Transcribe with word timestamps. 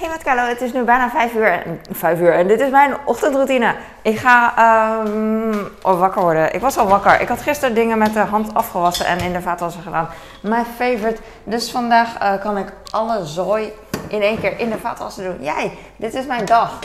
Hey 0.00 0.08
met 0.08 0.22
Carlo, 0.22 0.42
het 0.42 0.60
is 0.60 0.72
nu 0.72 0.82
bijna 0.82 1.10
vijf 1.10 1.34
uur, 1.34 1.62
vijf 1.90 2.20
uur 2.20 2.32
en 2.32 2.46
dit 2.46 2.60
is 2.60 2.70
mijn 2.70 2.96
ochtendroutine. 3.04 3.74
Ik 4.02 4.18
ga 4.18 4.56
ehm, 4.56 5.58
oh, 5.82 5.98
wakker 5.98 6.22
worden. 6.22 6.54
Ik 6.54 6.60
was 6.60 6.76
al 6.76 6.86
wakker. 6.86 7.20
Ik 7.20 7.28
had 7.28 7.42
gisteren 7.42 7.74
dingen 7.74 7.98
met 7.98 8.12
de 8.12 8.18
hand 8.18 8.54
afgewassen 8.54 9.06
en 9.06 9.18
in 9.18 9.32
de 9.32 9.40
vaatwasser 9.40 9.82
gedaan. 9.82 10.08
Mijn 10.42 10.64
favorite. 10.64 11.20
Dus 11.44 11.70
vandaag 11.70 12.18
eh, 12.18 12.40
kan 12.40 12.56
ik 12.56 12.72
alle 12.90 13.26
zooi 13.26 13.72
in 14.08 14.22
één 14.22 14.40
keer 14.40 14.58
in 14.58 14.70
de 14.70 14.78
vaatwasser 14.78 15.24
doen. 15.24 15.44
Jij, 15.44 15.78
dit 15.96 16.14
is 16.14 16.26
mijn 16.26 16.44
dag. 16.44 16.78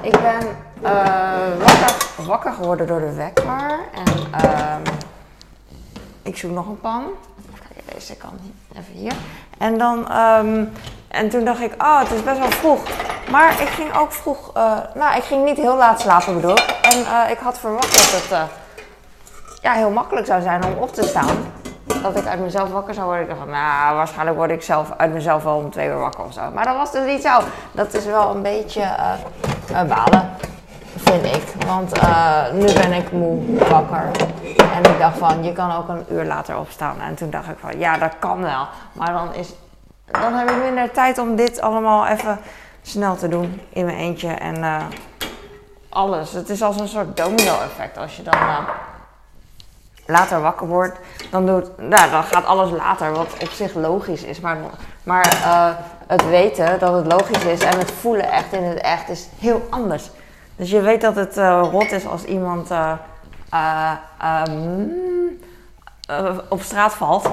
Ik 0.00 0.20
ben 0.20 0.56
eh, 0.82 0.92
wakker, 1.58 2.24
wakker 2.26 2.52
geworden 2.52 2.86
door 2.86 3.00
de 3.00 3.12
wekker 3.12 3.78
en 3.94 4.40
ehm, 4.42 4.80
ik 6.22 6.36
zoek 6.36 6.50
nog 6.50 6.66
een 6.66 6.80
pan. 6.80 7.04
Deze 7.94 8.16
even 8.76 8.94
hier. 8.94 9.12
En 9.58 9.78
dan, 9.78 10.08
ehm, 10.08 10.64
en 11.08 11.28
toen 11.28 11.44
dacht 11.44 11.60
ik, 11.60 11.82
oh, 11.82 11.98
het 11.98 12.10
is 12.10 12.22
best 12.22 12.38
wel 12.38 12.50
vroeg. 12.50 12.80
Maar 13.30 13.60
ik 13.60 13.68
ging 13.68 13.96
ook 13.96 14.12
vroeg, 14.12 14.50
eh, 14.54 14.78
nou, 14.94 15.16
ik 15.16 15.22
ging 15.22 15.44
niet 15.44 15.56
heel 15.56 15.76
laat 15.76 16.00
slapen 16.00 16.34
bedoel 16.34 16.50
ik. 16.50 16.78
En 16.82 17.04
eh, 17.04 17.30
ik 17.30 17.38
had 17.38 17.58
verwacht 17.58 17.92
dat 17.94 18.22
het 18.22 18.32
eh, 18.32 18.42
ja, 19.62 19.72
heel 19.72 19.90
makkelijk 19.90 20.26
zou 20.26 20.42
zijn 20.42 20.64
om 20.64 20.72
op 20.72 20.94
te 20.94 21.02
staan. 21.02 21.52
Dat 22.02 22.16
ik 22.16 22.26
uit 22.26 22.40
mezelf 22.40 22.70
wakker 22.70 22.94
zou 22.94 23.06
worden. 23.06 23.22
Ik 23.22 23.28
dacht, 23.28 23.40
van, 23.40 23.50
nou, 23.50 23.96
waarschijnlijk 23.96 24.36
word 24.36 24.50
ik 24.50 24.62
zelf 24.62 24.90
uit 24.96 25.12
mezelf 25.12 25.42
wel 25.42 25.56
om 25.56 25.70
twee 25.70 25.88
uur 25.88 25.98
wakker 25.98 26.24
of 26.24 26.32
zo. 26.32 26.50
Maar 26.54 26.64
dat 26.64 26.76
was 26.76 26.92
dus 26.92 27.06
niet 27.06 27.22
zo. 27.22 27.40
Dat 27.72 27.94
is 27.94 28.04
wel 28.04 28.34
een 28.34 28.42
beetje 28.42 28.84
balen. 29.88 30.30
Want 31.74 31.92
eh, 31.92 32.52
nu 32.52 32.64
ben 32.72 32.92
ik 32.92 33.12
moe 33.12 33.58
wakker. 33.68 34.10
En 34.56 34.92
ik 34.92 34.98
dacht 34.98 35.18
van, 35.18 35.44
je 35.44 35.52
kan 35.52 35.72
ook 35.72 35.88
een 35.88 36.04
uur 36.10 36.24
later 36.24 36.58
opstaan. 36.58 37.00
En 37.00 37.14
toen 37.14 37.30
dacht 37.30 37.48
ik 37.48 37.56
van, 37.58 37.78
ja, 37.78 37.98
dat 37.98 38.12
kan 38.18 38.42
wel. 38.42 38.66
Maar 38.92 39.12
dan, 39.12 39.34
is, 39.34 39.54
dan 40.04 40.34
heb 40.34 40.50
ik 40.50 40.56
minder 40.62 40.90
tijd 40.90 41.18
om 41.18 41.36
dit 41.36 41.60
allemaal 41.60 42.06
even 42.06 42.38
snel 42.82 43.16
te 43.16 43.28
doen 43.28 43.60
in 43.68 43.84
mijn 43.84 43.96
eentje. 43.96 44.28
En 44.28 44.64
eh, 44.64 44.84
alles. 45.88 46.32
Het 46.32 46.48
is 46.48 46.62
als 46.62 46.80
een 46.80 46.88
soort 46.88 47.16
domino-effect. 47.16 47.98
Als 47.98 48.16
je 48.16 48.22
dan 48.22 48.34
eh, 48.34 48.58
later 50.06 50.40
wakker 50.40 50.66
wordt, 50.66 50.98
dan, 51.30 51.46
doet, 51.46 51.78
nou, 51.78 52.10
dan 52.10 52.24
gaat 52.24 52.44
alles 52.44 52.70
later, 52.70 53.12
wat 53.12 53.32
op 53.42 53.50
zich 53.50 53.74
logisch 53.74 54.22
is. 54.22 54.40
Maar, 54.40 54.56
maar 55.02 55.36
het 56.06 56.28
weten 56.28 56.78
dat 56.78 56.94
het 56.94 57.12
logisch 57.12 57.44
is 57.44 57.60
en 57.60 57.78
het 57.78 57.90
voelen 57.90 58.30
echt 58.30 58.52
in 58.52 58.62
het 58.62 58.80
echt 58.80 59.08
is 59.08 59.28
heel 59.38 59.66
anders. 59.70 60.10
Dus 60.62 60.70
je 60.70 60.80
weet 60.80 61.00
dat 61.00 61.16
het 61.16 61.36
eh, 61.36 61.68
rot 61.70 61.92
is 61.92 62.06
als 62.06 62.24
iemand 62.24 62.70
eh, 62.70 62.92
eh, 63.50 63.92
ehm, 64.18 64.88
eh, 66.06 66.38
op 66.48 66.62
straat 66.62 66.92
valt. 66.92 67.30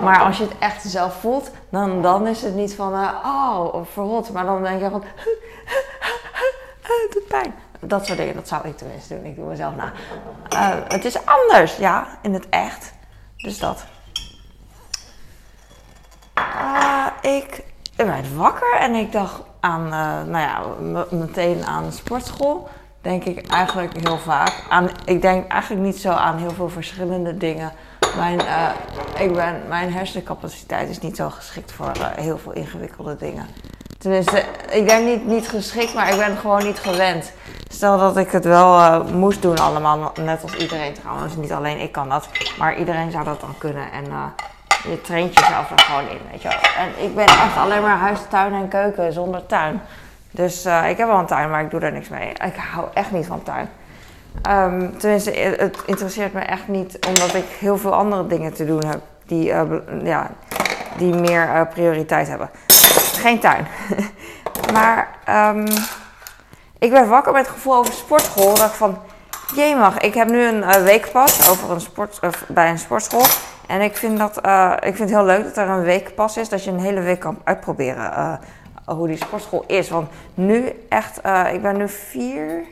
Maar 0.00 0.20
als 0.20 0.38
je 0.38 0.42
het 0.42 0.58
echt 0.58 0.82
zelf 0.82 1.14
voelt, 1.20 1.50
dan, 1.68 2.02
dan 2.02 2.26
is 2.26 2.42
het 2.42 2.54
niet 2.54 2.74
van, 2.74 2.92
oh, 3.24 3.74
verrot. 3.92 4.32
Maar 4.32 4.44
dan 4.44 4.62
denk 4.62 4.80
je 4.80 4.90
van, 4.90 5.04
het 6.82 7.12
doet 7.12 7.26
pijn. 7.28 7.54
Dat 7.80 8.06
soort 8.06 8.18
dingen, 8.18 8.34
dat 8.34 8.48
zou 8.48 8.68
ik 8.68 8.76
tenminste 8.76 9.14
doen. 9.14 9.24
Ik 9.24 9.36
doe 9.36 9.48
mezelf 9.48 9.74
na. 9.76 9.92
Het 10.88 11.04
is 11.04 11.26
anders, 11.26 11.76
ja, 11.76 12.06
in 12.22 12.34
het 12.34 12.48
echt. 12.48 12.92
Dus 13.36 13.58
dat. 13.58 13.84
Ah, 16.34 17.06
ik 17.20 17.62
werd 17.96 18.34
wakker 18.34 18.76
en 18.78 18.94
ik 18.94 19.12
dacht 19.12 19.42
aan, 19.60 19.84
eh, 19.84 20.30
nou 20.30 20.38
ja, 20.38 20.62
meteen 21.10 21.64
aan 21.64 21.92
sportschool. 21.92 22.68
Denk 23.00 23.24
ik 23.24 23.46
eigenlijk 23.46 23.92
heel 24.06 24.18
vaak. 24.18 24.52
Aan, 24.68 24.90
ik 25.04 25.22
denk 25.22 25.48
eigenlijk 25.48 25.82
niet 25.82 25.96
zo 25.96 26.10
aan 26.10 26.38
heel 26.38 26.50
veel 26.50 26.68
verschillende 26.68 27.36
dingen. 27.36 27.72
Mijn, 28.16 28.40
eh, 28.40 28.68
ik 29.18 29.32
ben, 29.32 29.62
mijn 29.68 29.92
hersencapaciteit 29.92 30.88
is 30.88 30.98
niet 30.98 31.16
zo 31.16 31.30
geschikt 31.30 31.72
voor 31.72 31.90
eh, 31.92 32.06
heel 32.14 32.38
veel 32.38 32.52
ingewikkelde 32.52 33.16
dingen. 33.16 33.46
Tenminste, 33.98 34.44
ik 34.70 34.88
denk 34.88 35.06
niet, 35.06 35.26
niet 35.26 35.48
geschikt, 35.48 35.94
maar 35.94 36.10
ik 36.10 36.16
ben 36.16 36.36
gewoon 36.36 36.64
niet 36.64 36.78
gewend. 36.78 37.32
Stel 37.68 37.98
dat 37.98 38.16
ik 38.16 38.30
het 38.30 38.44
wel 38.44 39.04
moest 39.04 39.42
doen 39.42 39.58
allemaal, 39.58 40.12
net 40.20 40.42
als 40.42 40.54
iedereen 40.54 40.94
trouwens. 40.94 41.36
Niet 41.36 41.52
alleen 41.52 41.80
ik 41.80 41.92
kan 41.92 42.08
dat, 42.08 42.28
maar 42.58 42.78
iedereen 42.78 43.10
zou 43.10 43.24
dat 43.24 43.40
dan 43.40 43.54
kunnen. 43.58 43.92
En 43.92 44.04
je 44.82 45.00
traint 45.00 45.34
jezelf 45.34 45.70
er 45.70 45.80
gewoon 45.80 46.08
in, 46.08 46.20
weet 46.30 46.42
je 46.42 46.48
wel. 46.48 46.58
En 46.78 47.04
ik 47.04 47.14
ben 47.14 47.26
echt 47.26 47.56
alleen 47.56 47.82
maar 47.82 47.96
huis, 47.96 48.18
tuin 48.28 48.52
en 48.52 48.68
keuken 48.68 49.12
zonder 49.12 49.46
tuin. 49.46 49.80
Dus 50.30 50.64
eh, 50.64 50.88
ik 50.88 50.96
heb 50.96 51.06
wel 51.06 51.18
een 51.18 51.26
tuin, 51.26 51.50
maar 51.50 51.62
ik 51.62 51.70
doe 51.70 51.80
er 51.80 51.92
niks 51.92 52.08
mee. 52.08 52.28
Ik 52.28 52.56
hou 52.72 52.86
echt 52.94 53.10
niet 53.10 53.26
van 53.26 53.42
tuin. 53.42 53.68
Ehm, 54.42 54.88
tenminste, 54.96 55.30
eh, 55.30 55.58
het 55.58 55.78
interesseert 55.86 56.32
me 56.32 56.40
echt 56.40 56.68
niet, 56.68 57.06
omdat 57.06 57.34
ik 57.34 57.44
heel 57.58 57.78
veel 57.78 57.94
andere 57.94 58.26
dingen 58.26 58.52
te 58.52 58.66
doen 58.66 58.84
heb 58.86 59.00
die, 59.26 59.52
eh, 59.52 59.62
ja, 60.02 60.30
die 60.96 61.14
meer 61.14 61.66
prioriteit 61.66 62.28
hebben. 62.28 62.50
Geen 63.20 63.38
tuin. 63.38 63.66
maar 64.72 65.08
ehm, 65.24 65.66
ik 66.78 66.90
werd 66.90 67.08
wakker 67.08 67.32
met 67.32 67.46
het 67.46 67.54
gevoel 67.54 67.74
over 67.74 67.92
sportschool. 67.92 68.54
Ik 68.54 68.60
van, 68.60 68.98
jemig, 69.54 69.98
ik 69.98 70.14
heb 70.14 70.28
nu 70.28 70.44
een 70.44 70.82
weekpas 70.82 71.48
over 71.50 71.70
een 71.70 71.80
sport, 71.80 72.20
bij 72.48 72.70
een 72.70 72.78
sportschool. 72.78 73.24
En 73.70 73.80
ik 73.80 73.96
vind, 73.96 74.18
dat, 74.18 74.40
eh, 74.40 74.72
ik 74.74 74.96
vind 74.96 74.98
het 74.98 75.18
heel 75.18 75.24
leuk 75.24 75.44
dat 75.44 75.56
er 75.56 75.68
een 75.68 75.82
weekpas 75.82 76.36
is, 76.36 76.48
dat 76.48 76.64
je 76.64 76.70
een 76.70 76.80
hele 76.80 77.00
week 77.00 77.20
kan 77.20 77.40
uitproberen 77.44 78.12
eh, 78.12 78.34
hoe 78.84 79.06
die 79.06 79.16
sportschool 79.16 79.64
is. 79.66 79.88
Want 79.88 80.10
nu 80.34 80.72
echt, 80.88 81.20
eh, 81.20 81.52
ik 81.52 81.62
ben 81.62 81.76
nu 81.76 81.88
vier, 81.88 82.64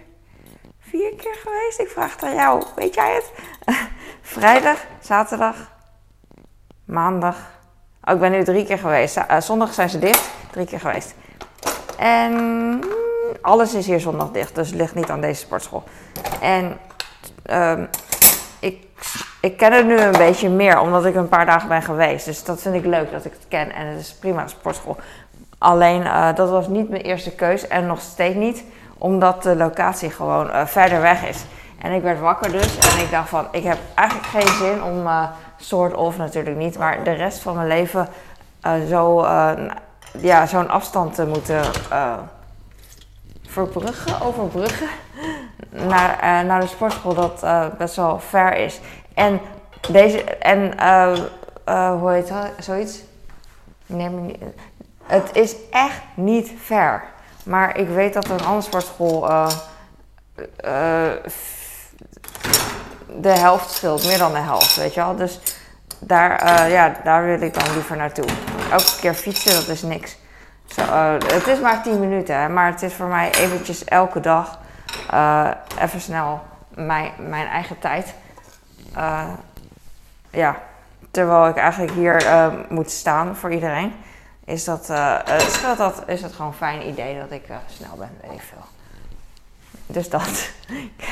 vier 0.80 1.14
keer 1.14 1.34
geweest. 1.34 1.80
Ik 1.80 1.88
vraag 1.88 2.12
het 2.12 2.22
aan 2.22 2.34
jou, 2.34 2.64
weet 2.76 2.94
jij 2.94 3.14
het? 3.14 3.32
Vrijdag, 4.36 4.84
zaterdag, 5.00 5.56
maandag. 6.84 7.36
Oh, 8.04 8.14
ik 8.14 8.20
ben 8.20 8.30
nu 8.30 8.44
drie 8.44 8.64
keer 8.64 8.78
geweest. 8.78 9.20
Zondag 9.38 9.74
zijn 9.74 9.88
ze 9.88 9.98
dicht, 9.98 10.30
drie 10.50 10.66
keer 10.66 10.80
geweest. 10.80 11.14
En 11.98 12.32
mm, 12.32 12.80
alles 13.40 13.74
is 13.74 13.86
hier 13.86 14.00
zondag 14.00 14.30
dicht, 14.30 14.54
dus 14.54 14.68
het 14.68 14.76
ligt 14.76 14.94
niet 14.94 15.10
aan 15.10 15.20
deze 15.20 15.40
sportschool. 15.40 15.82
En 16.40 16.78
ehm, 17.42 17.84
ik, 18.60 18.86
ik 19.40 19.56
ken 19.56 19.72
het 19.72 19.86
nu 19.86 19.98
een 19.98 20.12
beetje 20.12 20.48
meer, 20.48 20.80
omdat 20.80 21.04
ik 21.04 21.14
een 21.14 21.28
paar 21.28 21.46
dagen 21.46 21.68
ben 21.68 21.82
geweest. 21.82 22.24
Dus 22.24 22.44
dat 22.44 22.60
vind 22.60 22.74
ik 22.74 22.84
leuk 22.84 23.10
dat 23.10 23.24
ik 23.24 23.32
het 23.32 23.48
ken 23.48 23.72
en 23.72 23.86
het 23.86 24.00
is 24.00 24.12
prima 24.12 24.46
sportschool. 24.46 24.96
Alleen 25.58 26.02
eh, 26.02 26.34
dat 26.34 26.50
was 26.50 26.68
niet 26.68 26.88
mijn 26.88 27.02
eerste 27.02 27.34
keus 27.34 27.68
en 27.68 27.86
nog 27.86 28.00
steeds 28.00 28.34
niet, 28.34 28.64
omdat 28.98 29.42
de 29.42 29.56
locatie 29.56 30.10
gewoon 30.10 30.50
eh, 30.50 30.66
verder 30.66 31.00
weg 31.00 31.26
is. 31.26 31.44
En 31.82 31.92
ik 31.92 32.02
werd 32.02 32.20
wakker 32.20 32.52
dus 32.52 32.78
en 32.78 32.98
ik 32.98 33.10
dacht 33.10 33.28
van, 33.28 33.46
ik 33.50 33.62
heb 33.62 33.78
eigenlijk 33.94 34.28
geen 34.28 34.56
zin 34.56 34.82
om, 34.82 35.06
eh 35.06 35.22
soort 35.60 35.94
of 35.94 36.16
natuurlijk 36.16 36.56
niet, 36.56 36.78
maar 36.78 37.04
de 37.04 37.12
rest 37.12 37.38
van 37.38 37.54
mijn 37.54 37.68
leven 37.68 38.08
zo, 38.88 39.26
ja, 40.20 40.46
zo'n 40.46 40.68
afstand 40.68 41.14
te 41.14 41.26
moeten 41.26 41.60
verbruggen, 43.46 44.20
overbruggen 44.20 44.88
naar, 45.86 46.18
eh, 46.20 46.46
naar 46.46 46.60
de 46.60 46.66
sportschool 46.66 47.14
dat 47.14 47.42
eh, 47.42 47.64
best 47.78 47.96
wel 47.96 48.20
ver 48.20 48.56
is. 48.56 48.80
En 49.14 49.40
deze, 49.90 50.24
en 50.24 50.78
eh, 50.78 51.90
hoe 52.00 52.10
heet 52.12 52.28
dat, 52.28 52.46
zoiets? 52.58 53.02
Nee, 53.86 54.10
maar 54.10 54.22
niet- 54.22 54.38
het 55.02 55.28
is 55.32 55.54
echt 55.70 56.00
niet 56.14 56.52
ver. 56.64 57.02
Maar 57.44 57.78
ik 57.78 57.88
weet 57.88 58.12
dat 58.14 58.28
een 58.28 58.44
andere 58.44 58.60
sportschool 58.60 59.28
de 63.20 63.28
helft 63.30 63.70
scheelt, 63.70 64.06
meer 64.06 64.18
dan 64.18 64.32
de 64.32 64.38
helft, 64.38 64.76
weet 64.76 64.94
je 64.94 65.00
wel. 65.00 65.16
Dus 65.16 65.40
daar, 65.98 66.68
ja, 66.70 66.96
daar 67.04 67.24
wil 67.24 67.40
ik 67.40 67.54
dan 67.54 67.72
liever 67.72 67.96
naartoe. 67.96 68.24
Elke 68.70 68.96
keer 69.00 69.14
fietsen, 69.14 69.54
dat 69.54 69.68
is 69.68 69.82
niks. 69.82 70.16
Zo, 70.66 70.82
het 71.26 71.46
is 71.46 71.60
maar 71.60 71.82
10 71.82 72.00
minuten, 72.00 72.52
maar 72.52 72.70
het 72.70 72.82
is 72.82 72.92
voor 72.94 73.06
mij 73.06 73.30
eventjes 73.34 73.84
elke 73.84 74.20
dag 74.20 74.58
eh, 75.10 75.50
even 75.80 76.00
snel 76.00 76.40
mijn, 76.68 77.12
mijn 77.18 77.46
eigen 77.46 77.78
tijd. 77.78 78.14
Eh, 78.94 79.28
ja, 80.30 80.56
terwijl 81.10 81.48
ik 81.48 81.56
eigenlijk 81.56 81.92
hier 81.92 82.26
eh, 82.26 82.52
moet 82.68 82.90
staan 82.90 83.36
voor 83.36 83.52
iedereen, 83.52 83.92
is 84.44 84.64
dat, 84.64 84.84
scheelt 85.38 85.78
dat, 85.78 86.02
is 86.06 86.22
het 86.22 86.32
gewoon 86.32 86.46
een 86.46 86.56
fijn 86.56 86.88
idee 86.88 87.18
dat 87.18 87.30
ik 87.30 87.44
snel 87.66 87.96
ben, 87.96 88.10
weet 88.22 88.32
ik 88.32 88.42
veel. 88.42 88.64
Dus 89.86 90.10
dat. 90.10 90.50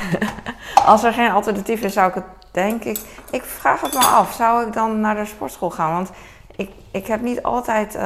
Als 0.85 1.05
er 1.05 1.13
geen 1.13 1.31
alternatief 1.31 1.81
is, 1.81 1.93
zou 1.93 2.09
ik 2.09 2.15
het 2.15 2.25
denk 2.51 2.85
ik. 2.85 2.99
Ik 3.31 3.43
vraag 3.43 3.81
het 3.81 3.93
me 3.93 4.05
af. 4.05 4.33
Zou 4.35 4.67
ik 4.67 4.73
dan 4.73 5.01
naar 5.01 5.15
de 5.15 5.25
sportschool 5.25 5.71
gaan? 5.71 5.93
Want 5.93 6.11
ik, 6.57 6.71
ik 6.91 7.07
heb 7.07 7.21
niet 7.21 7.43
altijd. 7.43 7.99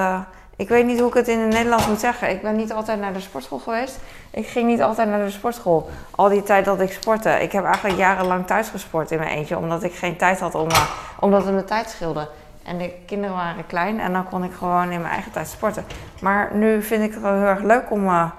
Ik 0.60 0.68
weet 0.68 0.86
niet 0.86 0.98
hoe 0.98 1.08
ik 1.08 1.14
het 1.14 1.28
in 1.28 1.38
het 1.38 1.48
Nederlands 1.52 1.86
moet 1.86 2.00
zeggen. 2.00 2.30
Ik 2.30 2.42
ben 2.42 2.56
niet 2.56 2.72
altijd 2.72 3.00
naar 3.00 3.12
de 3.12 3.20
sportschool 3.20 3.58
geweest. 3.58 3.98
Ik 4.30 4.46
ging 4.46 4.66
niet 4.66 4.82
altijd 4.82 5.08
naar 5.08 5.24
de 5.24 5.30
sportschool. 5.30 5.90
Al 6.10 6.28
die 6.28 6.42
tijd 6.42 6.64
dat 6.64 6.80
ik 6.80 6.92
sportte. 6.92 7.30
Ik 7.30 7.52
heb 7.52 7.64
eigenlijk 7.64 7.96
jarenlang 7.98 8.46
thuis 8.46 8.68
gesport 8.68 9.10
in 9.10 9.18
mijn 9.18 9.30
eentje. 9.30 9.58
Omdat 9.58 9.82
ik 9.82 9.94
geen 9.94 10.16
tijd 10.16 10.40
had 10.40 10.54
om. 10.54 10.70
eh, 10.70 10.90
omdat 11.20 11.44
het 11.44 11.52
mijn 11.54 11.64
tijd 11.64 11.90
scheelde. 11.90 12.28
En 12.64 12.78
de 12.78 12.92
kinderen 13.06 13.36
waren 13.36 13.66
klein. 13.66 14.00
En 14.00 14.12
dan 14.12 14.28
kon 14.28 14.44
ik 14.44 14.52
gewoon 14.52 14.90
in 14.90 15.00
mijn 15.00 15.12
eigen 15.12 15.32
tijd 15.32 15.48
sporten. 15.48 15.84
Maar 16.20 16.50
nu 16.54 16.82
vind 16.82 17.02
ik 17.04 17.12
het 17.12 17.22
wel 17.22 17.32
heel 17.34 17.42
erg 17.46 17.62
leuk 17.62 17.90
om. 17.90 18.06
eh, 18.08 18.30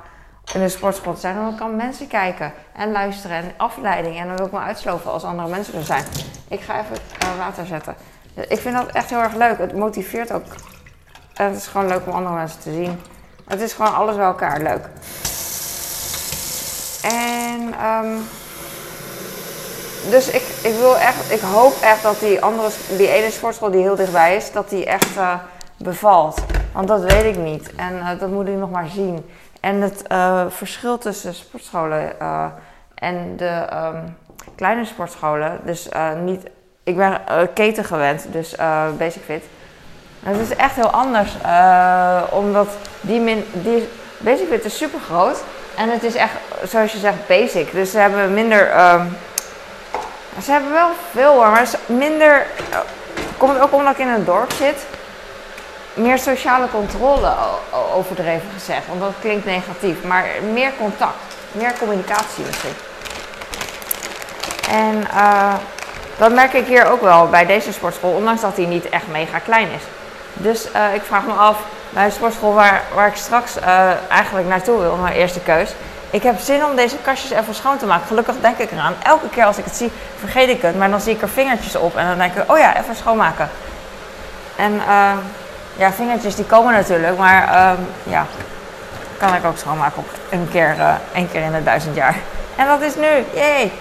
in 0.54 0.60
de 0.60 0.70
sportschool 0.70 1.14
te 1.14 1.20
zijn. 1.20 1.36
Want 1.36 1.50
dan 1.50 1.68
kan 1.68 1.76
mensen 1.76 2.08
kijken 2.08 2.54
en 2.74 2.92
luisteren 2.92 3.38
en 3.38 3.52
afleiding. 3.58 4.18
En 4.20 4.28
dan 4.28 4.36
wil 4.36 4.46
ik 4.46 4.52
me 4.52 4.60
uitsloven 4.60 5.12
als 5.12 5.24
andere 5.24 5.50
mensen 5.50 5.74
er 5.74 5.84
zijn. 5.84 6.04
Ik 6.48 6.60
ga 6.62 6.74
even 6.80 6.96
eh, 7.20 7.38
water 7.38 7.66
zetten. 7.66 7.96
Ik 8.48 8.60
vind 8.60 8.76
dat 8.76 8.88
echt 8.92 9.10
heel 9.10 9.20
erg 9.22 9.36
leuk. 9.36 9.58
Het 9.58 9.76
motiveert 9.76 10.32
ook. 10.34 10.44
Het 11.48 11.56
is 11.56 11.68
gewoon 11.68 11.88
leuk 11.88 12.02
om 12.06 12.14
andere 12.14 12.36
mensen 12.36 12.60
te 12.60 12.74
zien. 12.74 13.02
Het 13.48 13.62
is 13.62 13.74
gewoon 13.74 13.94
alles 13.94 14.16
bij 14.16 14.26
elkaar. 14.26 14.62
Leuk. 14.62 14.90
En 17.04 17.74
ehm, 17.80 18.18
dus 20.10 20.30
ik, 20.30 20.44
ik 20.64 20.74
wil 20.80 20.98
echt, 20.98 21.32
ik 21.32 21.40
hoop 21.40 21.74
echt 21.82 22.04
dat 22.04 22.20
die 22.20 22.42
andere, 22.42 22.70
die 22.98 23.08
ene 23.08 23.32
sportschool 23.32 23.72
die 23.72 23.82
heel 23.82 23.96
dichtbij 23.96 24.36
is, 24.36 24.52
dat 24.52 24.70
die 24.70 24.86
echt 24.86 25.18
uh, 25.18 25.34
bevalt. 25.78 26.42
Want 26.74 26.88
dat 26.88 27.02
weet 27.02 27.36
ik 27.36 27.38
niet. 27.38 27.76
En 27.76 27.96
uh, 27.96 28.20
dat 28.20 28.30
moet 28.30 28.48
ik 28.48 28.56
nog 28.56 28.72
maar 28.72 28.88
zien. 28.88 29.30
En 29.60 29.82
het 29.82 30.04
uh, 30.12 30.46
verschil 30.50 30.98
tussen 30.98 31.34
sportscholen 31.34 32.20
en 32.96 33.38
de 33.38 33.68
um, 33.74 34.18
kleine 34.56 34.86
sportscholen, 34.86 35.60
dus 35.66 35.90
niet, 36.24 36.50
ik 36.84 36.98
ben 36.98 37.22
keten 37.54 37.84
gewend, 37.84 38.26
dus 38.32 38.56
Basic 38.98 39.24
Fit. 39.24 39.44
Het 40.24 40.40
is 40.40 40.56
echt 40.56 40.76
heel 40.76 40.90
anders, 40.92 41.32
omdat 42.30 42.68
die, 43.02 43.20
min, 43.20 43.46
die 43.52 43.90
Basic 44.18 44.48
Fit 44.48 44.66
is 44.66 44.78
super 44.78 45.00
groot. 45.00 45.38
En 45.76 45.90
het 45.90 46.04
is 46.04 46.16
echt, 46.16 46.32
zoals 46.64 46.92
je 46.92 46.98
zegt, 46.98 47.28
basic. 47.28 47.72
Dus 47.72 47.92
ze 47.92 47.98
hebben 47.98 48.34
minder. 48.34 48.92
Um, 48.94 49.18
ze 50.44 50.52
hebben 50.52 50.72
wel 50.72 50.90
veel 51.12 51.34
hoor, 51.34 51.50
maar 51.50 51.68
minder. 51.86 52.46
Uh, 52.70 52.78
komt 53.38 53.60
ook 53.60 53.74
omdat 53.74 53.94
ik 53.94 54.00
in 54.00 54.08
een 54.08 54.26
dorp 54.26 54.52
zit. 54.52 54.86
Meer 55.94 56.18
sociale 56.18 56.68
controle, 56.72 57.34
overdreven 57.94 58.48
gezegd. 58.54 58.88
Want 58.88 59.00
dat 59.00 59.14
klinkt 59.22 59.46
negatief. 59.46 60.04
Maar 60.04 60.26
meer 60.54 60.72
contact. 60.80 61.16
Meer 61.52 61.74
communicatie 61.80 62.46
misschien. 62.46 62.76
En 64.70 65.04
uh, 65.14 65.54
dat 66.18 66.32
merk 66.32 66.54
ik 66.54 66.66
hier 66.66 66.92
ook 66.92 67.02
wel 67.02 67.28
bij 67.28 67.46
deze 67.46 67.74
sportschool. 67.74 68.12
Ondanks 68.12 68.42
dat 68.42 68.56
die 68.56 68.68
niet 68.68 68.90
echt 68.90 69.08
mega 69.08 69.40
klein 69.40 69.68
is. 69.68 69.84
Dus 70.34 70.68
uh, 70.76 70.94
ik 70.94 71.02
vraag 71.02 71.26
me 71.26 71.34
af 71.34 71.58
bij 71.90 72.06
een 72.06 72.12
sportschool 72.12 72.54
waar, 72.54 72.82
waar 72.94 73.08
ik 73.08 73.16
straks 73.16 73.58
uh, 73.58 73.90
eigenlijk 74.10 74.48
naartoe 74.48 74.80
wil, 74.80 74.96
mijn 74.96 75.14
eerste 75.14 75.40
keus. 75.40 75.74
Ik 76.10 76.24
heb 76.24 76.40
zin 76.40 76.66
om 76.66 76.76
deze 76.76 76.96
kastjes 77.02 77.32
even 77.32 77.56
schoon 77.56 77.78
te 77.78 77.86
maken. 77.86 78.08
Gelukkig 78.08 78.36
denk 78.42 78.58
ik 78.58 78.72
eraan. 78.72 78.94
Elke 79.04 79.30
keer 79.30 79.46
als 79.46 79.58
ik 79.58 79.66
het 79.66 79.76
zie, 79.76 79.92
vergeet 80.20 80.50
ik 80.50 80.62
het. 80.62 80.78
Maar 80.78 80.90
dan 80.90 81.02
zie 81.02 81.14
ik 81.14 81.22
er 81.22 81.30
vingertjes 81.30 81.76
op 81.76 81.96
en 81.96 82.08
dan 82.08 82.18
denk 82.18 82.36
ik, 82.36 82.52
oh 82.52 82.58
ja, 82.58 82.78
even 82.78 82.96
schoonmaken. 82.96 83.50
En 84.56 84.74
uh, 84.74 85.12
ja, 85.76 85.92
vingertjes 85.92 86.36
die 86.36 86.46
komen 86.46 86.74
natuurlijk, 86.74 87.18
maar 87.18 87.44
uh, 87.44 87.72
ja, 88.04 88.26
kan 89.18 89.36
ik 89.36 89.46
ook 89.46 89.58
schoonmaken 89.58 89.98
op 89.98 90.10
een 90.30 90.48
keer, 90.52 90.76
één 91.14 91.32
keer 91.32 91.42
in 91.42 91.52
de 91.52 91.64
duizend 91.64 91.96
jaar. 91.96 92.16
En 92.56 92.68
dat 92.68 92.82
is 92.82 92.96
nu, 92.96 93.08
jee. 93.34 93.72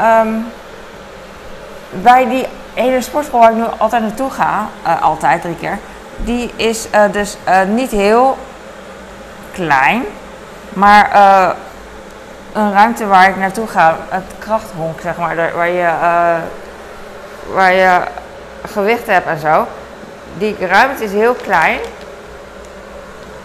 Um, 0.00 0.52
bij 1.90 2.28
die 2.28 2.46
ene 2.76 3.00
sportschool 3.00 3.40
waar 3.40 3.50
ik 3.50 3.56
nu 3.56 3.64
altijd 3.78 4.02
naartoe 4.02 4.30
ga, 4.30 4.68
altijd 5.00 5.40
drie 5.40 5.56
keer 5.56 5.78
die 6.16 6.52
is 6.56 6.88
uh, 6.94 7.04
dus 7.12 7.36
uh, 7.48 7.62
niet 7.62 7.90
heel 7.90 8.36
klein, 9.52 10.04
maar 10.72 11.10
een 12.52 12.72
ruimte 12.72 13.06
waar 13.06 13.28
ik 13.28 13.36
naartoe 13.36 13.66
ga, 13.66 13.96
het 14.08 14.24
krachthonk 14.38 15.00
zeg 15.00 15.16
maar, 15.16 15.36
waar 15.54 15.68
je, 15.68 15.90
waar 17.52 17.72
je 17.72 18.00
gewicht 18.64 19.06
hebt 19.06 19.26
en 19.26 19.38
zo. 19.38 19.66
Die 20.38 20.56
ruimte 20.66 21.04
is 21.04 21.12
heel 21.12 21.34
klein, 21.34 21.78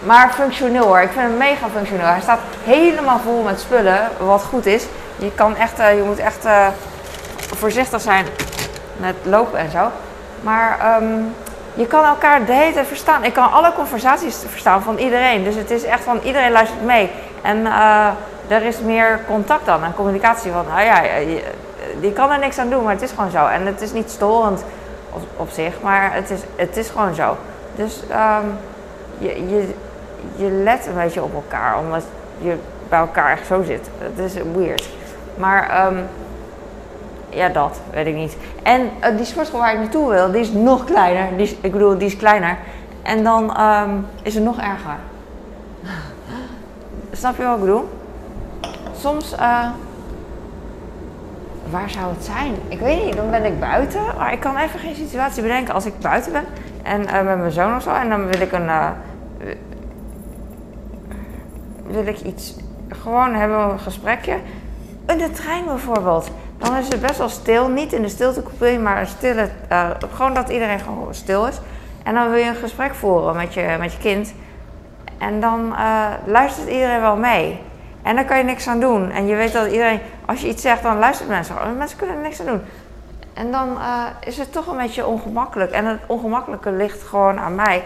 maar 0.02 0.32
functioneel 0.32 0.84
hoor. 0.84 1.00
Ik 1.00 1.10
vind 1.12 1.28
hem 1.28 1.36
mega 1.36 1.66
functioneel. 1.74 2.06
Hij 2.06 2.20
staat 2.20 2.40
helemaal 2.64 3.20
vol 3.24 3.42
met 3.42 3.60
spullen, 3.60 4.08
wat 4.18 4.42
goed 4.42 4.66
is. 4.66 4.84
Je, 5.16 5.32
kan 5.34 5.56
echt, 5.56 5.76
je 5.76 6.02
moet 6.06 6.18
echt 6.18 6.46
voorzichtig 7.56 8.00
zijn 8.00 8.26
met 9.02 9.14
lopen 9.22 9.58
en 9.58 9.70
zo. 9.70 9.90
Maar 10.40 10.96
um, 11.02 11.34
je 11.74 11.86
kan 11.86 12.04
elkaar 12.04 12.44
de 12.44 12.52
hele 12.52 12.84
verstaan. 12.84 13.24
Ik 13.24 13.32
kan 13.32 13.52
alle 13.52 13.72
conversaties 13.72 14.44
verstaan 14.48 14.82
van 14.82 14.98
iedereen. 14.98 15.44
Dus 15.44 15.54
het 15.54 15.70
is 15.70 15.84
echt 15.84 16.04
van 16.04 16.18
iedereen 16.24 16.52
luistert 16.52 16.82
mee. 16.82 17.10
En 17.42 17.58
uh, 17.58 18.08
er 18.48 18.62
is 18.62 18.80
meer 18.80 19.20
contact 19.26 19.66
dan 19.66 19.84
en 19.84 19.94
communicatie 19.94 20.52
van, 20.52 20.64
nou 20.68 20.80
ja, 20.80 21.02
je, 21.02 21.42
je, 22.00 22.12
kan 22.12 22.30
er 22.30 22.38
niks 22.38 22.58
aan 22.58 22.70
doen, 22.70 22.82
maar 22.82 22.92
het 22.92 23.02
is 23.02 23.10
gewoon 23.10 23.30
zo. 23.30 23.46
En 23.46 23.66
het 23.66 23.80
is 23.80 23.92
niet 23.92 24.10
storend 24.10 24.64
op, 25.12 25.22
op 25.36 25.50
zich, 25.50 25.80
maar 25.80 26.14
het 26.14 26.30
is, 26.30 26.40
het 26.56 26.76
is 26.76 26.88
gewoon 26.88 27.14
zo. 27.14 27.36
Dus 27.74 28.02
um, 28.10 28.58
je, 29.18 29.48
je, 29.48 29.74
je 30.36 30.50
let 30.50 30.86
een 30.86 30.94
beetje 30.94 31.22
op 31.22 31.34
elkaar, 31.34 31.78
omdat 31.78 32.02
je 32.38 32.56
bij 32.88 32.98
elkaar 32.98 33.30
echt 33.30 33.46
zo 33.46 33.62
zit. 33.62 33.90
Het 33.98 34.18
is 34.18 34.34
weird. 34.54 34.88
Maar 35.34 35.86
um, 35.86 36.06
ja, 37.34 37.48
dat 37.48 37.80
weet 37.90 38.06
ik 38.06 38.14
niet. 38.14 38.36
En 38.62 38.80
uh, 38.80 39.16
die 39.16 39.26
sportschool 39.26 39.60
waar 39.60 39.72
ik 39.72 39.78
naartoe 39.78 40.10
wil, 40.10 40.30
die 40.30 40.40
is 40.40 40.52
nog 40.52 40.84
kleiner. 40.84 41.36
Die 41.36 41.46
is, 41.46 41.54
ik 41.60 41.72
bedoel, 41.72 41.98
die 41.98 42.06
is 42.06 42.16
kleiner. 42.16 42.58
En 43.02 43.24
dan 43.24 43.60
um, 43.60 44.06
is 44.22 44.34
het 44.34 44.44
nog 44.44 44.60
erger. 44.60 44.96
Snap 47.12 47.36
je 47.36 47.42
wat 47.42 47.54
ik 47.54 47.60
bedoel? 47.60 47.88
Soms, 48.96 49.32
uh, 49.32 49.68
waar 51.70 51.90
zou 51.90 52.14
het 52.14 52.24
zijn? 52.24 52.54
Ik 52.68 52.78
weet 52.78 53.04
niet, 53.04 53.16
dan 53.16 53.30
ben 53.30 53.44
ik 53.44 53.60
buiten. 53.60 54.00
Maar 54.18 54.32
ik 54.32 54.40
kan 54.40 54.56
even 54.56 54.80
geen 54.80 54.94
situatie 54.94 55.42
bedenken 55.42 55.74
als 55.74 55.86
ik 55.86 55.98
buiten 55.98 56.32
ben. 56.32 56.44
En 56.82 57.02
uh, 57.02 57.12
met 57.12 57.38
mijn 57.38 57.50
zoon 57.50 57.76
of 57.76 57.82
zo. 57.82 57.90
En 57.90 58.08
dan 58.08 58.26
wil 58.26 58.40
ik 58.40 58.52
een. 58.52 58.70
wil 61.86 62.06
ik 62.06 62.20
iets. 62.20 62.56
Gewoon 62.88 63.34
hebben 63.34 63.58
een 63.58 63.78
gesprekje. 63.78 64.36
In 65.06 65.18
de 65.18 65.30
trein 65.30 65.64
bijvoorbeeld 65.64 66.30
dan 66.62 66.76
is 66.76 66.88
het 66.88 67.00
best 67.00 67.18
wel 67.18 67.28
stil. 67.28 67.68
Niet 67.68 67.92
in 67.92 68.02
de 68.02 68.08
stiltecoupé, 68.08 68.78
maar 68.78 69.00
een 69.00 69.06
stille, 69.06 69.48
uh, 69.72 69.90
gewoon 70.14 70.34
dat 70.34 70.48
iedereen 70.48 70.80
gewoon 70.80 71.14
stil 71.14 71.46
is. 71.46 71.60
En 72.02 72.14
dan 72.14 72.30
wil 72.30 72.38
je 72.38 72.48
een 72.48 72.54
gesprek 72.54 72.94
voeren 72.94 73.36
met 73.36 73.54
je, 73.54 73.76
met 73.78 73.92
je 73.92 73.98
kind. 73.98 74.34
En 75.18 75.40
dan 75.40 75.72
uh, 75.72 76.06
luistert 76.24 76.68
iedereen 76.68 77.00
wel 77.00 77.16
mee. 77.16 77.60
En 78.02 78.14
daar 78.14 78.24
kan 78.24 78.38
je 78.38 78.44
niks 78.44 78.68
aan 78.68 78.80
doen. 78.80 79.10
En 79.10 79.26
je 79.26 79.36
weet 79.36 79.52
dat 79.52 79.66
iedereen, 79.66 80.00
als 80.26 80.40
je 80.40 80.48
iets 80.48 80.62
zegt, 80.62 80.82
dan 80.82 80.98
luistert 80.98 81.28
mensen. 81.28 81.76
Mensen 81.76 81.98
kunnen 81.98 82.16
er 82.16 82.22
niks 82.22 82.40
aan 82.40 82.46
doen. 82.46 82.62
En 83.34 83.50
dan 83.50 83.68
uh, 83.68 84.04
is 84.20 84.38
het 84.38 84.52
toch 84.52 84.66
een 84.66 84.76
beetje 84.76 85.06
ongemakkelijk. 85.06 85.70
En 85.70 85.86
het 85.86 86.00
ongemakkelijke 86.06 86.70
ligt 86.70 87.02
gewoon 87.02 87.38
aan 87.38 87.54
mij. 87.54 87.82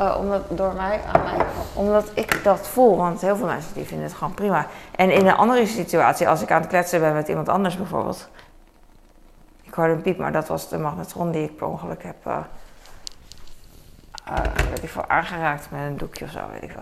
Uh, 0.00 0.16
omdat, 0.18 0.42
door 0.48 0.74
mij, 0.74 1.00
aan 1.12 1.22
mij, 1.22 1.46
omdat 1.74 2.10
ik 2.14 2.44
dat 2.44 2.68
voel. 2.68 2.96
Want 2.96 3.20
heel 3.20 3.36
veel 3.36 3.46
mensen 3.46 3.74
die 3.74 3.84
vinden 3.84 4.06
het 4.06 4.16
gewoon 4.16 4.34
prima. 4.34 4.66
En 4.96 5.10
in 5.10 5.26
een 5.26 5.36
andere 5.36 5.66
situatie, 5.66 6.28
als 6.28 6.42
ik 6.42 6.50
aan 6.50 6.60
het 6.60 6.70
kletsen 6.70 7.00
ben 7.00 7.14
met 7.14 7.28
iemand 7.28 7.48
anders 7.48 7.76
bijvoorbeeld. 7.76 8.28
Ik 9.62 9.74
hoorde 9.74 9.92
een 9.92 10.02
piep, 10.02 10.18
maar 10.18 10.32
dat 10.32 10.48
was 10.48 10.68
de 10.68 10.78
magnetron 10.78 11.30
die 11.30 11.44
ik 11.44 11.56
per 11.56 11.66
ongeluk 11.66 12.02
heb 12.02 12.16
uh, 12.26 12.38
uh, 14.28 14.82
ik 14.82 14.92
aangeraakt 15.06 15.70
met 15.70 15.80
een 15.80 15.96
doekje 15.96 16.24
of 16.24 16.30
zo. 16.30 16.40
Weet 16.52 16.62
ik 16.62 16.74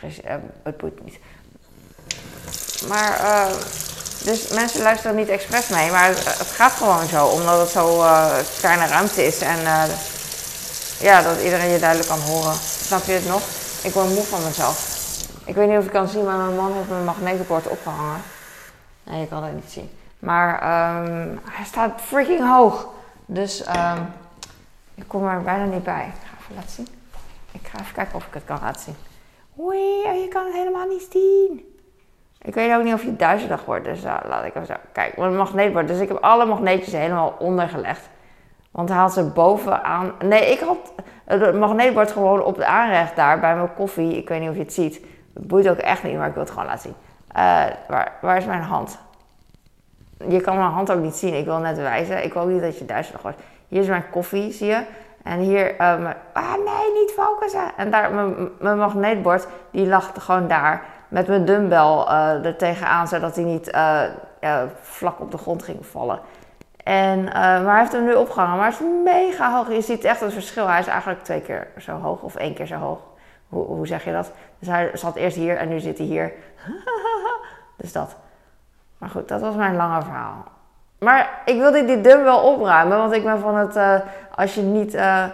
is, 0.00 0.20
het 0.62 0.76
boeit 0.76 1.04
niet. 1.04 1.18
Maar, 2.88 3.18
dus 4.24 4.48
mensen 4.48 4.82
luisteren 4.82 5.16
niet 5.16 5.28
expres 5.28 5.68
mee, 5.68 5.90
maar 5.90 6.06
het, 6.06 6.38
het, 6.38 6.50
gaat 6.50 6.72
gewoon 6.72 7.06
zo, 7.06 7.26
omdat 7.26 7.60
het 7.60 7.68
zo 7.68 8.04
kleine 8.58 8.86
ruimte 8.86 9.26
is. 9.26 9.40
En 9.40 9.58
ja, 11.02 11.22
dat 11.22 11.42
iedereen 11.42 11.70
je 11.70 11.78
duidelijk 11.78 12.08
kan 12.08 12.20
horen. 12.20 12.54
Snap 12.54 13.04
je 13.04 13.12
het 13.12 13.26
nog? 13.26 13.42
Ik 13.82 13.92
word 13.92 14.08
moe 14.08 14.22
van 14.22 14.44
mezelf. 14.44 15.00
Ik 15.44 15.54
weet 15.54 15.68
niet 15.68 15.78
of 15.78 15.84
je 15.84 15.90
kan 15.90 16.08
zien, 16.08 16.24
maar 16.24 16.36
mijn 16.36 16.56
man 16.56 16.72
heeft 16.72 16.88
mijn 16.88 17.04
magnetenbord 17.04 17.68
opgehangen. 17.68 18.20
Nee, 19.02 19.20
je 19.20 19.28
kan 19.28 19.44
het 19.44 19.54
niet 19.54 19.70
zien. 19.70 19.90
Maar 20.18 20.52
um, 20.54 21.40
hij 21.50 21.64
staat 21.64 22.00
freaking 22.00 22.48
hoog. 22.48 22.88
Dus 23.26 23.66
um, 23.66 24.12
ik 24.94 25.04
kom 25.06 25.26
er 25.26 25.42
bijna 25.42 25.64
niet 25.64 25.84
bij. 25.84 26.12
Ik 26.14 26.28
ga 26.28 26.36
even 26.40 26.54
laten 26.54 26.70
zien. 26.70 26.88
Ik 27.52 27.68
ga 27.72 27.80
even 27.80 27.94
kijken 27.94 28.14
of 28.14 28.26
ik 28.26 28.34
het 28.34 28.44
kan 28.44 28.58
laten 28.62 28.82
zien. 28.82 28.96
Oei, 29.60 30.20
je 30.20 30.28
kan 30.28 30.44
het 30.44 30.54
helemaal 30.54 30.86
niet 30.86 31.08
zien. 31.10 31.76
Ik 32.42 32.54
weet 32.54 32.74
ook 32.74 32.84
niet 32.84 32.94
of 32.94 33.02
je 33.02 33.16
duizelig 33.16 33.64
wordt, 33.64 33.84
dus 33.84 34.04
uh, 34.04 34.16
laat 34.24 34.44
ik 34.44 34.54
even 34.54 34.66
zo. 34.66 34.74
Kijk, 34.92 35.16
mijn 35.16 35.36
magneetbord. 35.36 35.88
Dus 35.88 35.98
ik 35.98 36.08
heb 36.08 36.16
alle 36.16 36.44
magneetjes 36.44 36.92
helemaal 36.92 37.34
ondergelegd. 37.38 38.08
Want 38.72 38.90
had 38.90 39.12
ze 39.12 39.24
bovenaan. 39.24 40.12
Nee, 40.24 40.50
ik 40.50 40.60
had 40.60 40.92
het 41.24 41.54
magneetbord 41.58 42.12
gewoon 42.12 42.42
op 42.42 42.56
de 42.56 42.66
aanrecht 42.66 43.16
daar 43.16 43.40
bij 43.40 43.56
mijn 43.56 43.74
koffie. 43.74 44.16
Ik 44.16 44.28
weet 44.28 44.40
niet 44.40 44.48
of 44.48 44.54
je 44.54 44.62
het 44.62 44.72
ziet. 44.72 45.00
Het 45.34 45.46
boeit 45.46 45.68
ook 45.68 45.78
echt 45.78 46.02
niet, 46.02 46.16
maar 46.16 46.26
ik 46.26 46.34
wil 46.34 46.42
het 46.42 46.52
gewoon 46.52 46.66
laten 46.66 46.80
zien. 46.80 46.94
Uh, 47.36 47.64
waar, 47.88 48.12
waar 48.20 48.36
is 48.36 48.44
mijn 48.44 48.62
hand? 48.62 48.98
Je 50.28 50.40
kan 50.40 50.56
mijn 50.56 50.70
hand 50.70 50.92
ook 50.92 51.00
niet 51.00 51.14
zien. 51.14 51.34
Ik 51.34 51.44
wil 51.44 51.58
net 51.58 51.76
wijzen. 51.76 52.24
Ik 52.24 52.32
wil 52.32 52.46
niet 52.46 52.62
dat 52.62 52.78
je 52.78 52.84
duizelig 52.84 53.22
wordt. 53.22 53.38
Hier 53.68 53.80
is 53.80 53.86
mijn 53.86 54.10
koffie, 54.10 54.52
zie 54.52 54.66
je? 54.66 54.82
En 55.22 55.38
hier, 55.38 55.74
mijn, 55.78 56.16
ah 56.32 56.54
nee, 56.54 57.00
niet 57.00 57.12
focussen. 57.16 57.70
En 57.76 57.90
daar, 57.90 58.12
mijn, 58.12 58.48
mijn 58.58 58.78
magneetbord, 58.78 59.46
die 59.70 59.86
lag 59.86 60.12
gewoon 60.18 60.48
daar. 60.48 60.84
Met 61.08 61.26
mijn 61.26 61.44
dumbbell 61.44 62.04
uh, 62.08 62.44
er 62.44 62.56
tegenaan, 62.56 63.08
zodat 63.08 63.34
hij 63.34 63.44
niet 63.44 63.70
vlak 64.80 65.20
op 65.20 65.30
de 65.30 65.38
grond 65.38 65.62
ging 65.62 65.86
vallen. 65.86 66.20
En, 66.82 67.18
uh, 67.18 67.32
maar 67.32 67.70
hij 67.70 67.78
heeft 67.78 67.92
hem 67.92 68.04
nu 68.04 68.14
opgehangen. 68.14 68.56
Maar 68.56 68.70
het 68.70 68.80
is 68.80 68.86
mega 69.04 69.54
hoog. 69.54 69.72
Je 69.72 69.80
ziet 69.80 70.04
echt 70.04 70.20
het 70.20 70.32
verschil. 70.32 70.68
Hij 70.68 70.80
is 70.80 70.86
eigenlijk 70.86 71.24
twee 71.24 71.40
keer 71.40 71.68
zo 71.78 71.92
hoog 71.92 72.22
of 72.22 72.36
één 72.36 72.54
keer 72.54 72.66
zo 72.66 72.76
hoog. 72.76 72.98
Hoe, 73.48 73.64
hoe 73.64 73.86
zeg 73.86 74.04
je 74.04 74.12
dat? 74.12 74.32
Dus 74.58 74.68
hij 74.68 74.90
zat 74.94 75.16
eerst 75.16 75.36
hier 75.36 75.56
en 75.56 75.68
nu 75.68 75.80
zit 75.80 75.98
hij 75.98 76.06
hier. 76.06 76.32
dus 77.80 77.92
dat. 77.92 78.16
Maar 78.98 79.10
goed, 79.10 79.28
dat 79.28 79.40
was 79.40 79.54
mijn 79.54 79.76
lange 79.76 80.02
verhaal. 80.02 80.44
Maar 80.98 81.42
ik 81.44 81.58
wilde 81.58 81.84
die 81.84 82.16
wel 82.16 82.52
opruimen. 82.52 82.98
Want 82.98 83.12
ik 83.12 83.24
ben 83.24 83.40
van 83.40 83.56
het... 83.56 83.76
Uh, 83.76 83.98
als 84.34 84.54
je 84.54 84.62
niet... 84.62 84.94
Uh, 84.94 85.24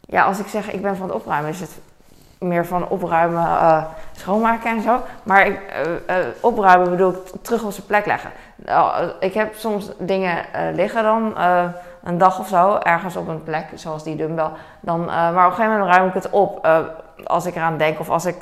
ja, 0.00 0.24
als 0.24 0.38
ik 0.38 0.46
zeg 0.46 0.72
ik 0.72 0.82
ben 0.82 0.96
van 0.96 1.06
het 1.06 1.16
opruimen, 1.16 1.50
is 1.50 1.60
het 1.60 1.78
meer 2.38 2.66
van 2.66 2.88
opruimen, 2.88 3.42
eh, 3.42 3.84
schoonmaken 4.12 4.70
en 4.70 4.82
zo. 4.82 5.00
Maar 5.22 5.46
ik, 5.46 5.60
eh, 5.60 6.18
eh, 6.18 6.26
opruimen 6.40 6.90
bedoel 6.90 7.10
ik 7.10 7.42
terug 7.42 7.62
op 7.62 7.72
zijn 7.72 7.86
plek 7.86 8.06
leggen. 8.06 8.30
Nou, 8.56 9.10
ik 9.20 9.34
heb 9.34 9.54
soms 9.54 9.90
dingen 9.98 10.44
liggen 10.72 11.02
dan, 11.02 11.34
een 12.02 12.18
dag 12.18 12.38
of 12.38 12.48
zo, 12.48 12.78
ergens 12.78 13.16
op 13.16 13.28
een 13.28 13.42
plek, 13.42 13.66
zoals 13.74 14.04
die 14.04 14.16
dumbbell. 14.16 14.50
Dan, 14.80 15.04
maar 15.04 15.46
op 15.46 15.50
een 15.50 15.56
gegeven 15.56 15.78
moment 15.78 15.96
ruim 15.96 16.08
ik 16.08 16.14
het 16.14 16.30
op 16.30 16.68
als 17.24 17.46
ik 17.46 17.54
eraan 17.54 17.76
denk. 17.76 18.00
Of 18.00 18.10
als 18.10 18.24
ik, 18.24 18.36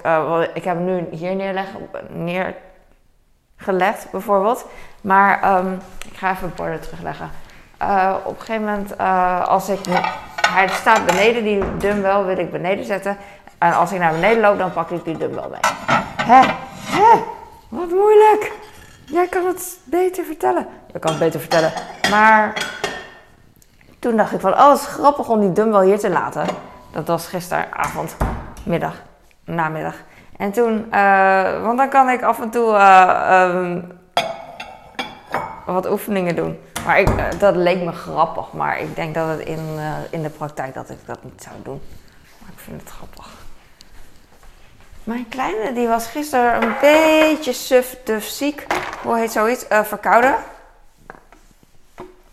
ik 0.55 0.65
heb 0.65 0.77
hem 0.77 0.85
nu 0.85 1.07
hier 1.11 1.35
neerleg, 1.35 1.67
neergelegd 2.09 4.11
bijvoorbeeld. 4.11 4.67
Maar 5.01 5.43
ehm, 5.43 5.73
ik 6.11 6.17
ga 6.17 6.31
even 6.31 6.53
borden 6.57 6.81
terugleggen. 6.81 7.31
Op 8.25 8.39
een 8.39 8.45
gegeven 8.45 8.65
moment, 8.65 8.99
als 9.49 9.69
ik, 9.69 9.81
hij 10.49 10.69
staat 10.69 11.07
beneden, 11.07 11.45
die 11.45 11.77
dumbbell 11.77 12.25
wil 12.25 12.39
ik 12.39 12.51
beneden 12.51 12.85
zetten. 12.85 13.17
En 13.59 13.73
als 13.73 13.93
ik 13.93 13.99
naar 13.99 14.13
beneden 14.13 14.41
loop, 14.41 14.59
dan 14.59 14.73
pak 14.73 14.91
ik 14.91 15.05
die 15.05 15.17
dumbbell 15.17 15.49
mee. 15.51 15.61
Hè? 16.17 16.41
Hè? 16.85 17.23
Wat 17.69 17.89
moeilijk. 17.89 18.53
Jij 19.05 19.29
kan 19.29 19.47
het 19.47 19.79
beter 19.85 20.25
vertellen. 20.25 20.67
Je 20.93 20.99
kan 20.99 21.11
het 21.11 21.21
beter 21.21 21.41
vertellen. 21.41 21.73
Maar 22.11 22.53
toen 23.99 24.17
dacht 24.17 24.33
ik 24.33 24.41
van, 24.41 24.53
oh, 24.53 24.71
het 24.71 24.81
is 24.81 24.87
grappig 24.87 25.29
om 25.29 25.41
die 25.41 25.53
dumbbell 25.53 25.85
hier 25.85 25.99
te 25.99 26.11
laten. 26.11 26.47
Dat 26.93 27.07
was 27.07 27.27
gisteravond, 27.27 28.17
middag, 28.65 29.03
namiddag. 29.45 29.95
En 30.37 30.53
toen, 30.53 30.93
eh, 30.93 31.63
want 31.63 31.79
dan 31.79 31.89
kan 31.89 32.09
ik 32.09 32.23
af 32.23 32.41
en 32.41 32.51
toe 32.51 32.75
eh, 32.75 33.43
ehm, 33.43 33.81
wat 35.67 35.91
oefeningen 35.91 36.37
doen. 36.37 36.59
Maar 36.87 37.01
ik, 37.01 37.09
eh, 37.09 37.25
dat 37.39 37.57
leek 37.57 37.83
me 37.83 37.93
grappig, 37.93 38.53
maar 38.53 38.81
ik 38.81 38.97
denk 38.97 39.15
dat 39.15 39.29
het 39.29 39.41
in, 39.41 39.79
in 40.11 40.23
de 40.23 40.31
praktijk 40.31 40.75
dat 40.75 40.91
ik 40.91 40.99
dat 41.07 41.25
niet 41.25 41.43
zou 41.43 41.55
doen. 41.63 41.81
Maar 42.41 42.51
ik 42.53 42.59
vind 42.59 42.81
het 42.81 42.91
grappig. 42.91 43.44
Mijn 45.05 45.29
kleine, 45.29 45.73
die 45.73 45.89
was 45.89 46.07
gisteren 46.07 46.63
een 46.63 46.75
beetje 46.81 47.53
suf, 47.53 47.97
duf 48.05 48.25
ziek. 48.25 48.67
Hoe 49.03 49.19
heet 49.19 49.33
zoiets? 49.33 49.69
Eh, 49.69 49.83
verkouden. 49.83 50.35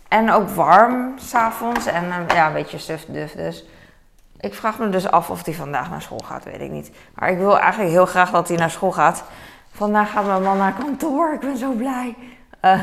En 0.08 0.30
ook 0.30 0.48
warm 0.48 1.18
s'avonds. 1.18 1.86
En 1.86 2.04
eh, 2.10 2.36
ja, 2.36 2.46
een 2.46 2.52
beetje 2.52 2.78
suf, 2.78 3.04
duf. 3.08 3.32
Dus 3.32 3.64
ik 4.40 4.54
vraag 4.54 4.78
me 4.78 4.88
dus 4.88 5.10
af 5.10 5.30
of 5.30 5.44
hij 5.44 5.54
vandaag 5.54 5.90
naar 5.90 6.02
school 6.02 6.22
gaat, 6.24 6.44
weet 6.44 6.60
ik 6.60 6.70
niet. 6.70 6.90
Maar 7.14 7.30
ik 7.30 7.38
wil 7.38 7.58
eigenlijk 7.58 7.90
heel 7.90 8.06
graag 8.06 8.30
dat 8.30 8.48
hij 8.48 8.56
naar 8.56 8.70
school 8.70 8.92
gaat. 8.92 9.24
Vandaag 9.72 10.10
gaat 10.10 10.26
mijn 10.26 10.42
man 10.42 10.56
naar 10.56 10.72
kantoor. 10.72 11.32
Ik 11.32 11.40
ben 11.40 11.56
zo 11.56 11.72
blij. 11.72 12.14
Eh, 12.60 12.82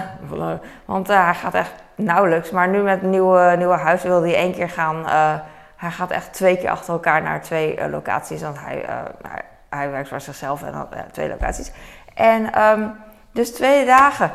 want 0.86 1.08
hij 1.08 1.34
gaat 1.34 1.54
echt 1.54 1.74
nauwelijks. 1.96 2.52
Maar 2.52 2.68
nu 2.68 2.82
met 2.82 3.02
het 3.02 3.10
nieuwe, 3.10 3.56
nieuwe 3.58 3.78
huis 3.78 4.04
wil 4.04 4.22
hij 4.22 4.36
één 4.36 4.54
keer 4.54 4.70
gaan. 4.70 5.06
hij 5.76 5.92
gaat 5.92 6.12
echt 6.12 6.34
twee 6.34 6.58
keer 6.58 6.70
achter 6.70 6.94
elkaar 6.94 7.22
naar 7.22 7.42
twee 7.42 7.90
locaties. 7.90 8.42
Want 8.42 8.60
hij, 8.60 8.86
hij, 9.70 9.92
werkt 9.92 10.10
voor 10.10 10.22
zichzelf 10.22 10.64
en 10.64 10.72
dan 10.72 10.94
eh, 10.94 11.00
twee 11.12 11.30
locaties. 11.30 11.72
En 12.14 12.54
ehm, 12.54 12.88
dus 13.32 13.52
twee 13.52 13.86
dagen. 13.86 14.32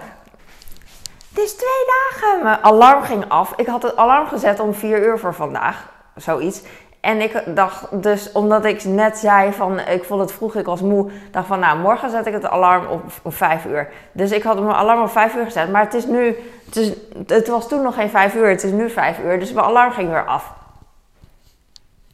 Is 1.35 1.57
twee 1.57 1.85
dagen. 1.87 2.43
Mijn 2.43 2.63
alarm 2.63 3.03
ging 3.03 3.29
af. 3.29 3.53
Ik 3.57 3.67
had 3.67 3.83
het 3.83 3.97
alarm 3.97 4.27
gezet 4.27 4.61
om 4.61 4.75
vier 4.75 5.07
uur 5.07 5.19
voor 5.19 5.35
vandaag. 5.35 5.93
Zoiets. 6.15 6.63
En 7.01 7.21
ik 7.21 7.43
dacht 7.47 8.03
dus, 8.03 8.33
omdat 8.33 8.65
ik 8.65 8.85
net 8.85 9.19
zei 9.19 9.53
van, 9.53 9.81
ik 9.81 10.05
vond 10.05 10.21
het 10.21 10.33
vroeg, 10.33 10.55
ik 10.55 10.67
was 10.67 10.81
moe. 10.81 11.11
dacht 11.31 11.47
van, 11.47 11.59
nou, 11.59 11.79
morgen 11.79 12.11
zet 12.11 12.27
ik 12.27 12.33
het 12.33 12.47
alarm 12.47 12.87
op, 12.87 13.03
op 13.23 13.35
vijf 13.35 13.65
uur. 13.65 13.89
Dus 14.13 14.31
ik 14.31 14.43
had 14.43 14.61
mijn 14.61 14.77
alarm 14.77 15.03
op 15.03 15.11
vijf 15.11 15.35
uur 15.35 15.45
gezet. 15.45 15.71
Maar 15.71 15.83
het 15.83 15.95
is 15.95 16.07
nu, 16.07 16.37
het, 16.65 16.77
is, 16.77 16.93
het 17.27 17.49
was 17.49 17.69
toen 17.69 17.83
nog 17.83 17.95
geen 17.95 18.11
vijf 18.11 18.35
uur, 18.35 18.49
het 18.49 18.63
is 18.63 18.71
nu 18.71 18.91
vijf 18.91 19.19
uur. 19.19 19.39
Dus 19.39 19.53
mijn 19.53 19.67
alarm 19.67 19.93
ging 19.93 20.09
weer 20.09 20.25
af. 20.25 20.53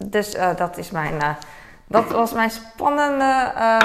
Dus 0.05 0.35
eh, 0.35 0.57
dat 0.57 0.77
is 0.77 0.91
mijn, 0.91 1.21
eh, 1.21 1.29
dat 1.91 2.11
was 2.11 2.33
mijn 2.33 2.51
spannende 2.51 3.53
eh, 3.55 3.77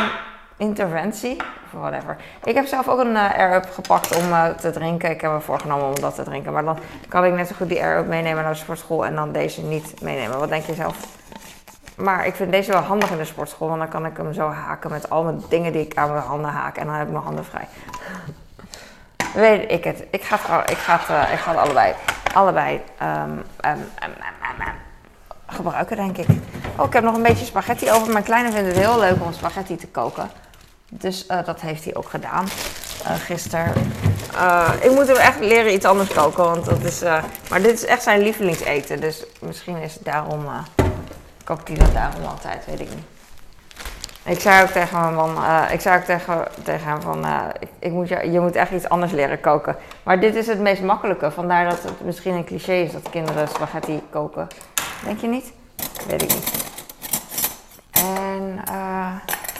interventie. 0.57 1.37
Whatever. 1.71 2.17
Ik 2.43 2.55
heb 2.55 2.65
zelf 2.65 2.87
ook 2.87 2.99
een 2.99 3.15
eh, 3.15 3.39
Air-Up 3.39 3.69
gepakt 3.71 4.15
om 4.15 4.31
eh, 4.31 4.49
te 4.49 4.71
drinken. 4.71 5.09
Ik 5.09 5.21
heb 5.21 5.31
me 5.31 5.39
voorgenomen 5.41 5.87
om 5.87 5.99
dat 5.99 6.15
te 6.15 6.23
drinken. 6.23 6.53
Maar 6.53 6.63
dan 6.63 6.77
kan 7.07 7.25
ik 7.25 7.33
net 7.33 7.47
zo 7.47 7.55
goed 7.57 7.69
die 7.69 7.81
Air-Up 7.81 8.07
meenemen 8.07 8.43
naar 8.43 8.53
de 8.53 8.59
sportschool 8.59 9.05
en 9.05 9.15
dan 9.15 9.31
deze 9.31 9.61
niet 9.61 10.01
meenemen. 10.01 10.39
Wat 10.39 10.49
denk 10.49 10.65
je 10.65 10.73
zelf? 10.73 10.97
Maar 11.95 12.25
ik 12.25 12.35
vind 12.35 12.51
deze 12.51 12.71
wel 12.71 12.81
handig 12.81 13.11
in 13.11 13.17
de 13.17 13.25
sportschool, 13.25 13.67
want 13.67 13.79
dan 13.79 13.89
kan 13.89 14.05
ik 14.05 14.17
hem 14.17 14.33
zo 14.33 14.49
haken 14.49 14.91
met 14.91 15.09
al 15.09 15.23
mijn 15.23 15.41
dingen 15.49 15.71
die 15.71 15.85
ik 15.85 15.97
aan 15.97 16.11
mijn 16.11 16.23
handen 16.23 16.51
haak. 16.51 16.77
En 16.77 16.85
dan 16.85 16.95
heb 16.95 17.05
ik 17.05 17.11
mijn 17.11 17.23
handen 17.23 17.45
vrij. 17.45 17.67
Weet 19.33 19.71
ik 19.71 19.83
het. 19.83 20.05
Ik 20.09 20.23
ga 20.23 20.37
het, 20.41 20.69
ik 20.69 20.77
ga 20.77 20.97
het, 20.97 21.09
eh, 21.09 21.33
ik 21.33 21.39
ga 21.39 21.51
het 21.51 21.59
allebei, 21.59 21.93
allebei 22.33 22.81
ehm, 22.97 23.09
ehm, 23.09 23.79
ehm, 23.95 24.11
ehm, 24.19 24.61
ehm, 24.61 24.75
gebruiken, 25.47 25.95
denk 25.95 26.17
ik. 26.17 26.27
Oh, 26.77 26.85
ik 26.85 26.93
heb 26.93 27.03
nog 27.03 27.15
een 27.15 27.21
beetje 27.21 27.45
spaghetti 27.45 27.91
over. 27.91 28.11
Mijn 28.11 28.23
kleine 28.23 28.51
vindt 28.51 28.67
het 28.67 28.77
heel 28.77 28.99
leuk 28.99 29.23
om 29.23 29.33
spaghetti 29.33 29.75
te 29.75 29.87
koken. 29.87 30.29
Dus 30.89 31.25
eh, 31.25 31.45
dat 31.45 31.61
heeft 31.61 31.83
hij 31.83 31.95
ook 31.95 32.09
gedaan 32.09 32.45
eh 33.03 33.13
gisteren. 33.13 33.73
Eh, 34.35 34.71
ik 34.81 34.91
moet 34.91 35.07
hem 35.07 35.17
echt 35.17 35.39
leren 35.39 35.73
iets 35.73 35.85
anders 35.85 36.13
koken, 36.13 36.43
want 36.43 36.65
dat 36.65 36.83
is... 36.83 37.01
maar 37.49 37.61
dit 37.61 37.73
is 37.73 37.85
echt 37.85 38.03
zijn 38.03 38.21
lievelingseten, 38.21 39.01
dus 39.01 39.25
misschien 39.41 39.77
is 39.77 39.97
daarom... 39.99 40.45
kookt 41.43 41.67
hij 41.67 41.77
dat 41.77 41.93
daarom 41.93 42.25
altijd, 42.25 42.65
weet 42.65 42.79
ik 42.79 42.89
niet. 42.89 43.05
Ik 44.23 44.39
zei 44.39 44.63
ook 44.63 44.69
tegen 44.69 45.01
mijn 45.01 45.15
man, 45.15 45.37
ik 45.71 45.81
zei 45.81 45.97
ook 45.97 46.03
tegen, 46.03 46.47
tegen 46.63 46.87
hem 46.87 47.01
van, 47.01 47.25
ik, 47.59 47.69
ik 47.79 47.91
moet 47.91 48.07
je, 48.07 48.31
je 48.31 48.39
moet 48.39 48.55
echt 48.55 48.71
iets 48.71 48.89
anders 48.89 49.11
leren 49.11 49.39
koken. 49.39 49.75
Maar 50.03 50.19
dit 50.19 50.35
is 50.35 50.47
het 50.47 50.59
meest 50.59 50.81
makkelijke, 50.81 51.31
vandaar 51.31 51.69
dat 51.69 51.83
het 51.83 52.01
misschien 52.05 52.33
een 52.33 52.45
cliché 52.45 52.73
is 52.73 52.91
dat 52.91 53.09
kinderen 53.09 53.47
spaghetti 53.47 54.01
koken. 54.09 54.47
Denk 55.05 55.19
je 55.19 55.27
niet? 55.27 55.53
Weet 56.07 56.21
ik 56.21 56.33
niet. 56.33 56.63
En 57.91 58.61
eh, 58.65 59.13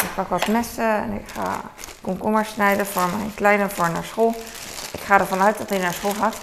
ik 0.04 0.05
pak 0.16 0.28
wat 0.28 0.48
messen 0.48 0.90
en 1.04 1.14
ik 1.14 1.28
ga 1.34 1.62
komkommers 2.02 2.50
snijden 2.50 2.86
voor 2.86 3.08
mijn 3.18 3.32
kleine 3.36 3.70
voor 3.70 3.90
naar 3.90 4.04
school. 4.04 4.34
Ik 4.94 5.00
ga 5.00 5.20
ervan 5.20 5.42
uit 5.42 5.58
dat 5.58 5.70
hij 5.70 5.80
naar 5.80 5.94
school 5.94 6.14
gaat. 6.14 6.38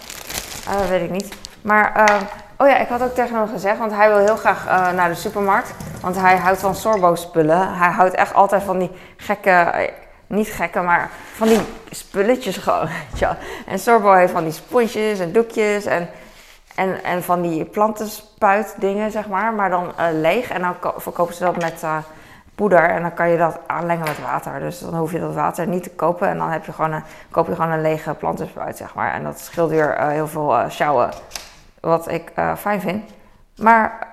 Eh, 0.69 0.89
weet 0.89 1.03
ik 1.03 1.11
niet. 1.11 1.35
Maar, 1.63 1.95
eh, 1.95 2.21
oh 2.57 2.69
ja, 2.69 2.77
ik 2.77 2.89
had 2.89 3.03
ook 3.03 3.15
tegen 3.15 3.37
hem 3.37 3.49
gezegd, 3.49 3.79
want 3.79 3.93
hij 3.93 4.09
wil 4.09 4.19
heel 4.19 4.37
graag 4.37 4.67
eh, 4.67 4.93
naar 4.93 5.09
de 5.09 5.15
supermarkt. 5.15 5.71
Want 6.01 6.17
hij 6.17 6.37
houdt 6.37 6.61
van 6.61 6.75
Sorbo-spullen. 6.75 7.75
Hij 7.75 7.91
houdt 7.91 8.15
echt 8.15 8.35
altijd 8.35 8.63
van 8.63 8.79
die 8.79 8.91
gekke, 9.17 9.91
niet 10.27 10.49
gekke, 10.49 10.81
maar 10.81 11.11
van 11.35 11.49
die 11.49 11.61
spulletjes 11.91 12.57
gewoon. 12.57 12.89
wel. 13.21 13.37
En 13.67 13.79
Sorbo 13.79 14.13
heeft 14.13 14.33
van 14.33 14.45
die 14.45 14.53
sponsjes 14.53 15.19
en 15.19 15.33
doekjes 15.33 15.85
en, 15.85 16.09
en, 16.75 17.05
en 17.05 17.23
van 17.23 17.43
die 17.43 17.65
plantenspuit 17.65 18.75
dingen, 18.79 19.11
zeg 19.11 19.29
maar. 19.29 19.53
Maar 19.53 19.71
dan 19.71 19.93
leeg. 20.13 20.51
En 20.51 20.61
dan 20.61 20.79
ko- 20.79 20.95
verkopen 20.97 21.35
ze 21.35 21.45
dat 21.45 21.57
met 21.61 21.83
poeder. 22.55 22.91
En 22.91 23.03
dan 23.03 23.15
kan 23.15 23.29
je 23.29 23.39
dat 23.39 23.59
aanlengen 23.67 24.05
met 24.07 24.21
water. 24.21 24.61
Dus 24.61 24.79
dan 24.79 24.95
hoef 24.95 25.13
je 25.13 25.21
dat 25.21 25.35
water 25.35 25.67
niet 25.67 25.83
te 25.83 25.91
kopen. 25.91 26.29
En 26.29 26.39
dan 26.39 26.51
heb 26.51 26.65
je 26.65 26.73
gewoon 26.73 26.93
een, 26.93 27.03
koop 27.31 27.47
je 27.47 27.55
gewoon 27.55 27.71
een 27.71 27.81
lege 27.81 28.15
plantenspuit, 28.15 28.77
zeg 28.77 28.95
maar. 28.95 29.13
En 29.13 29.23
dat 29.23 29.41
scheelt 29.41 29.71
weer 29.71 29.91
eh, 29.95 30.09
heel 30.09 30.29
veel 30.29 30.57
eh 30.59 30.69
sjouwen. 30.71 31.09
Wat 31.81 32.11
ik 32.11 32.31
eh, 32.35 32.55
fijn 32.57 32.81
vind. 32.81 33.11
Maar 33.57 34.07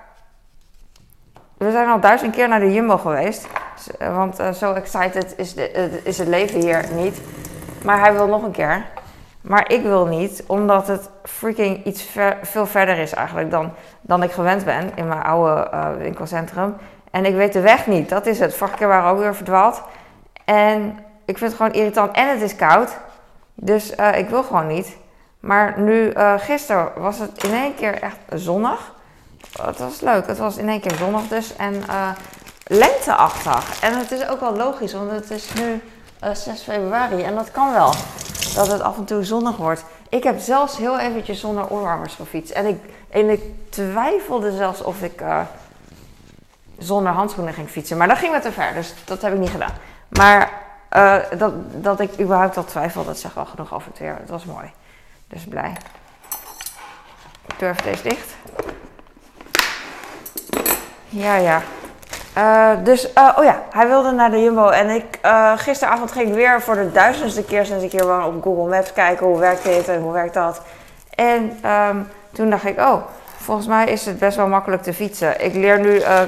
we 1.58 1.70
zijn 1.70 1.88
al 1.88 2.00
duizend 2.00 2.34
keer 2.34 2.48
naar 2.48 2.60
de 2.60 2.72
Jumbo 2.72 2.96
geweest. 2.98 3.46
S- 3.76 3.96
eh, 3.96 4.16
Want 4.16 4.40
zo 4.56 4.72
excited 4.72 5.34
is, 5.36 5.54
de, 5.54 6.00
is 6.04 6.18
het 6.18 6.28
leven 6.28 6.60
hier 6.60 6.84
niet. 6.92 7.20
Maar 7.84 8.00
hij 8.00 8.12
wil 8.12 8.26
nog 8.26 8.42
een 8.42 8.50
keer. 8.50 8.84
Maar 9.40 9.70
ik 9.72 9.82
wil 9.82 10.06
niet, 10.06 10.44
omdat 10.46 10.86
het 10.86 11.10
freaking 11.22 11.84
iets 11.84 12.08
veel 12.42 12.66
verder 12.66 12.98
is 12.98 13.12
eigenlijk 13.14 13.50
dan, 13.50 13.72
dan 14.00 14.22
ik 14.22 14.32
gewend 14.32 14.64
ben 14.64 14.90
in 14.94 15.08
mijn 15.08 15.22
oude 15.22 15.70
winkelcentrum. 15.98 16.76
En 17.10 17.24
ik 17.24 17.34
weet 17.34 17.52
de 17.52 17.60
weg 17.60 17.86
niet, 17.86 18.08
dat 18.08 18.26
is 18.26 18.38
het. 18.38 18.54
Vorige 18.54 18.76
keer 18.76 18.88
waren 18.88 19.04
we 19.04 19.10
ook 19.10 19.22
weer 19.22 19.34
verdwaald. 19.34 19.82
En 20.44 20.98
ik 21.24 21.38
vind 21.38 21.50
het 21.50 21.60
gewoon 21.60 21.72
irritant 21.72 22.16
en 22.16 22.28
het 22.28 22.42
is 22.42 22.56
koud. 22.56 22.96
Dus 23.54 23.94
eh, 23.94 24.18
ik 24.18 24.28
wil 24.28 24.42
gewoon 24.42 24.66
niet. 24.66 24.96
Maar 25.40 25.80
nu, 25.80 26.10
eh, 26.10 26.34
gisteren 26.38 26.92
was 26.96 27.18
het 27.18 27.44
in 27.44 27.52
één 27.52 27.74
keer 27.74 28.02
echt 28.02 28.16
zonnig. 28.34 28.92
Het 29.62 29.78
was 29.78 30.00
leuk, 30.00 30.26
het 30.26 30.38
was 30.38 30.56
in 30.56 30.68
één 30.68 30.80
keer 30.80 30.94
zonnig 30.94 31.28
dus. 31.28 31.56
En 31.56 31.82
eh, 31.88 32.10
lenteachtig. 32.66 33.82
En 33.82 33.98
het 33.98 34.10
is 34.10 34.28
ook 34.28 34.40
wel 34.40 34.56
logisch, 34.56 34.92
want 34.92 35.10
het 35.10 35.30
is 35.30 35.52
nu 35.52 35.82
eh, 36.20 36.34
6 36.34 36.62
februari 36.62 37.22
en 37.22 37.34
dat 37.34 37.50
kan 37.50 37.72
wel. 37.72 37.94
Dat 38.54 38.66
het 38.66 38.80
af 38.80 38.96
en 38.96 39.04
toe 39.04 39.24
zonnig 39.24 39.56
wordt. 39.56 39.84
Ik 40.08 40.22
heb 40.22 40.38
zelfs 40.38 40.76
heel 40.76 40.98
eventjes 40.98 41.40
zonder 41.40 41.70
oorwarmers 41.70 42.14
gefietst. 42.14 42.52
En 42.52 42.66
ik, 42.66 42.78
en 43.10 43.30
ik 43.30 43.42
twijfelde 43.68 44.56
zelfs 44.56 44.82
of 44.82 45.02
ik 45.02 45.22
zonder 46.80 47.12
handschoenen 47.12 47.54
ging 47.54 47.68
fietsen. 47.68 47.96
Maar 47.96 48.08
dat 48.08 48.18
ging 48.18 48.32
me 48.32 48.40
te 48.40 48.52
ver, 48.52 48.74
dus 48.74 48.94
dat 49.04 49.22
heb 49.22 49.32
ik 49.32 49.38
niet 49.38 49.50
gedaan. 49.50 49.72
Maar 50.08 50.50
eh, 50.88 51.16
dat, 51.38 51.52
dat 51.82 52.00
ik 52.00 52.20
überhaupt 52.20 52.56
al 52.56 52.64
twijfel, 52.64 53.04
dat 53.04 53.18
zegt 53.18 53.34
wel 53.34 53.46
genoeg 53.46 53.74
over 53.74 53.88
het 53.88 53.98
weer. 53.98 54.16
Het 54.20 54.30
was 54.30 54.44
mooi. 54.44 54.70
Dus 55.28 55.44
blij. 55.44 55.76
Ik 57.46 57.60
even 57.60 57.84
deze 57.84 58.02
dicht. 58.02 58.34
Ja, 61.08 61.34
ja. 61.34 61.62
Eh, 62.32 62.84
dus, 62.84 63.12
eh, 63.12 63.36
oh 63.36 63.44
ja, 63.44 63.62
hij 63.70 63.88
wilde 63.88 64.10
naar 64.10 64.30
de 64.30 64.42
Jumbo. 64.42 64.68
En 64.68 64.88
ik, 64.88 65.18
gisteravond 65.56 66.12
ging 66.12 66.28
ik 66.28 66.34
weer 66.34 66.62
voor 66.62 66.74
de 66.74 66.92
duizendste 66.92 67.44
keer 67.44 67.64
sinds 67.66 67.84
ik 67.84 67.92
hier 67.92 68.06
woon 68.06 68.24
op 68.24 68.42
Google 68.42 68.76
Maps 68.76 68.92
kijken 68.92 69.26
hoe 69.26 69.38
werkt 69.38 69.64
dit 69.64 69.88
en 69.88 70.00
hoe 70.00 70.12
werkt 70.12 70.34
dat. 70.34 70.60
En 71.14 71.58
ehm, 71.62 72.02
toen 72.32 72.50
dacht 72.50 72.64
ik, 72.64 72.78
oh, 72.78 73.02
volgens 73.50 73.68
mij 73.68 73.86
is 73.86 74.06
het 74.06 74.18
best 74.18 74.36
wel 74.36 74.46
makkelijk 74.46 74.82
te 74.82 74.94
fietsen. 74.94 75.44
Ik 75.44 75.54
leer 75.54 75.80
nu, 75.80 75.98
eh, 75.98 76.20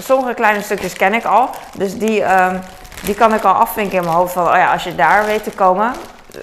sommige 0.00 0.34
kleine 0.34 0.62
stukjes 0.62 0.92
ken 0.92 1.14
ik 1.14 1.24
al. 1.24 1.50
Dus 1.76 1.98
die, 1.98 2.22
ehm, 2.22 2.58
die 3.02 3.14
kan 3.14 3.34
ik 3.34 3.44
al 3.44 3.52
afvinken 3.52 3.98
in 3.98 4.04
mijn 4.04 4.16
hoofd. 4.16 4.32
Van, 4.32 4.48
oh 4.48 4.54
ja, 4.54 4.72
als 4.72 4.84
je 4.84 4.94
daar 4.94 5.26
weet 5.26 5.44
te 5.44 5.50
komen, 5.50 5.92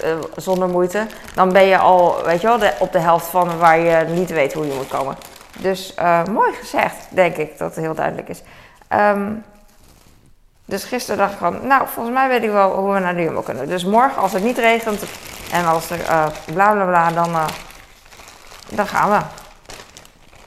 eh, 0.01 0.09
zonder 0.35 0.67
moeite, 0.67 1.05
dan 1.33 1.53
ben 1.53 1.63
je 1.63 1.77
al, 1.77 2.23
weet 2.23 2.41
je 2.41 2.47
wel, 2.47 2.69
op 2.79 2.91
de 2.91 2.99
helft 2.99 3.27
van 3.27 3.57
waar 3.57 3.79
je 3.79 4.05
niet 4.07 4.29
weet 4.29 4.53
hoe 4.53 4.67
je 4.67 4.73
moet 4.73 4.87
komen. 4.87 5.15
Dus 5.59 5.93
eh, 5.93 6.23
mooi 6.23 6.53
gezegd, 6.53 6.95
denk 7.09 7.35
ik, 7.35 7.57
dat 7.57 7.75
het 7.75 7.83
heel 7.83 7.95
duidelijk 7.95 8.29
is. 8.29 8.41
Ehm, 8.87 9.31
dus 10.65 10.83
gisteren 10.83 11.17
dacht 11.17 11.31
ik 11.31 11.39
van, 11.39 11.67
nou, 11.67 11.87
volgens 11.87 12.15
mij 12.15 12.27
weet 12.27 12.43
ik 12.43 12.51
wel 12.51 12.71
hoe 12.71 12.93
we 12.93 12.99
naar 12.99 13.15
de 13.15 13.21
Jumbo 13.21 13.41
kunnen. 13.41 13.67
Dus 13.67 13.85
morgen, 13.85 14.21
als 14.21 14.33
het 14.33 14.43
niet 14.43 14.57
regent 14.57 15.03
en 15.51 15.65
als 15.65 15.89
er 15.89 15.99
uh, 15.99 16.25
bla 16.53 16.71
bla 16.73 16.85
bla, 16.85 17.11
dan, 17.11 17.31
dan 18.69 18.87
gaan 18.87 19.09
we. 19.09 19.44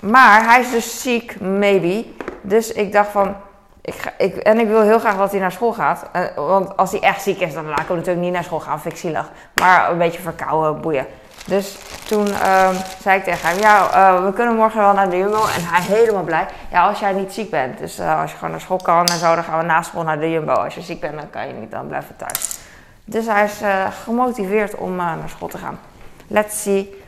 Maar 0.00 0.44
hij 0.44 0.60
is 0.60 0.70
dus 0.70 1.02
ziek, 1.02 1.40
maybe. 1.40 2.06
Dus 2.42 2.72
ik 2.72 2.92
dacht 2.92 3.10
van, 3.10 3.36
ik 3.80 3.94
ga, 3.94 4.12
ik, 4.18 4.36
en 4.36 4.58
ik 4.58 4.68
wil 4.68 4.80
heel 4.80 4.98
graag 4.98 5.16
dat 5.16 5.30
hij 5.30 5.40
naar 5.40 5.52
school 5.52 5.72
gaat. 5.72 6.04
Uh, 6.16 6.22
want 6.34 6.76
als 6.76 6.90
hij 6.90 7.00
echt 7.00 7.22
ziek 7.22 7.40
is, 7.40 7.54
dan 7.54 7.68
laat 7.68 7.80
ik 7.80 7.86
hem 7.86 7.96
natuurlijk 7.96 8.24
niet 8.24 8.32
naar 8.32 8.44
school 8.44 8.60
gaan. 8.60 8.80
Vind 8.80 9.04
ik. 9.04 9.18
Maar 9.54 9.90
een 9.90 9.98
beetje 9.98 10.20
verkouden, 10.20 10.80
boeien. 10.80 11.06
Dus 11.46 11.78
toen 12.08 12.26
uh, 12.28 12.70
zei 13.00 13.18
ik 13.18 13.24
tegen 13.24 13.48
hem, 13.48 13.58
ja, 13.58 13.88
uh, 13.94 14.24
we 14.24 14.32
kunnen 14.32 14.56
morgen 14.56 14.80
wel 14.80 14.92
naar 14.92 15.10
de 15.10 15.16
Jumbo. 15.16 15.40
En 15.40 15.64
hij 15.64 15.96
helemaal 15.96 16.22
blij. 16.22 16.46
Ja, 16.70 16.88
als 16.88 16.98
jij 16.98 17.12
niet 17.12 17.32
ziek 17.32 17.50
bent. 17.50 17.78
Dus 17.78 17.98
uh, 17.98 18.20
als 18.20 18.30
je 18.30 18.36
gewoon 18.36 18.50
naar 18.50 18.60
school 18.60 18.80
kan 18.82 19.06
en 19.06 19.18
zo, 19.18 19.34
dan 19.34 19.44
gaan 19.44 19.58
we 19.58 19.64
na 19.64 19.82
school 19.82 20.02
naar 20.02 20.20
de 20.20 20.30
Jumbo. 20.30 20.52
Als 20.52 20.74
je 20.74 20.82
ziek 20.82 21.00
bent, 21.00 21.14
dan 21.14 21.30
kan 21.30 21.46
je 21.46 21.52
niet, 21.52 21.70
dan 21.70 21.86
blijven 21.86 22.16
thuis. 22.16 22.58
Dus 23.04 23.26
hij 23.26 23.44
is 23.44 23.60
gemotiveerd 24.04 24.74
om 24.74 24.96
naar 24.96 25.16
school 25.26 25.48
te 25.48 25.58
gaan. 25.58 25.78
Let's 26.26 26.62
see. 26.62 27.02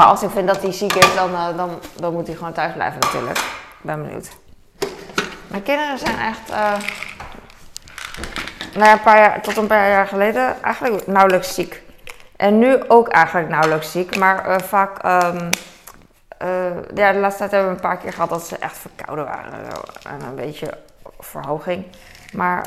Maar 0.00 0.08
als 0.08 0.22
ik 0.22 0.30
vind 0.30 0.46
dat 0.46 0.62
hij 0.62 0.72
ziek 0.72 0.94
is, 0.94 1.14
dan, 1.14 1.56
dan, 1.56 1.80
dan 1.96 2.12
moet 2.12 2.26
hij 2.26 2.36
gewoon 2.36 2.52
thuis 2.52 2.72
blijven 2.72 3.00
natuurlijk. 3.00 3.38
Ik 3.38 3.80
ben 3.80 4.02
benieuwd. 4.02 4.28
Mijn 5.46 5.62
kinderen 5.62 5.98
zijn 5.98 6.18
echt, 6.18 6.50
uh, 6.50 6.74
nou 8.74 8.90
een 8.90 9.00
paar 9.00 9.18
jaar, 9.18 9.40
tot 9.42 9.56
een 9.56 9.66
paar 9.66 9.88
jaar 9.88 10.06
geleden 10.06 10.62
eigenlijk 10.62 11.06
nauwelijks 11.06 11.54
ziek. 11.54 11.82
En 12.36 12.58
nu 12.58 12.88
ook 12.88 13.08
eigenlijk 13.08 13.48
nauwelijks 13.48 13.92
ziek, 13.92 14.16
maar 14.16 14.48
uh, 14.48 14.58
vaak, 14.58 15.04
uh, 15.04 15.30
ja, 16.94 17.12
de 17.12 17.18
laatste 17.18 17.38
tijd 17.38 17.50
hebben 17.50 17.70
we 17.70 17.74
een 17.74 17.80
paar 17.80 17.96
keer 17.96 18.12
gehad 18.12 18.28
dat 18.28 18.46
ze 18.46 18.56
echt 18.56 18.76
verkouden 18.78 19.24
waren. 19.24 19.52
En 20.08 20.20
een 20.28 20.34
beetje 20.34 20.78
verhoging. 21.18 21.84
Maar 22.32 22.64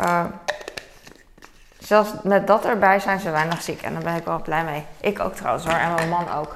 zelfs 1.79 2.09
met 2.23 2.47
dat 2.47 2.65
erbij 2.65 2.99
zijn 2.99 3.19
ze 3.19 3.31
weinig 3.31 3.61
ziek 3.61 3.81
en 3.81 3.93
daar 3.93 4.03
ben 4.03 4.15
ik 4.15 4.25
wel 4.25 4.41
blij 4.41 4.63
mee. 4.63 4.85
Ik 4.99 5.19
ook 5.19 5.35
trouwens 5.35 5.65
hoor, 5.65 5.75
en 5.75 5.93
mijn 5.93 6.09
man 6.09 6.33
ook. 6.33 6.55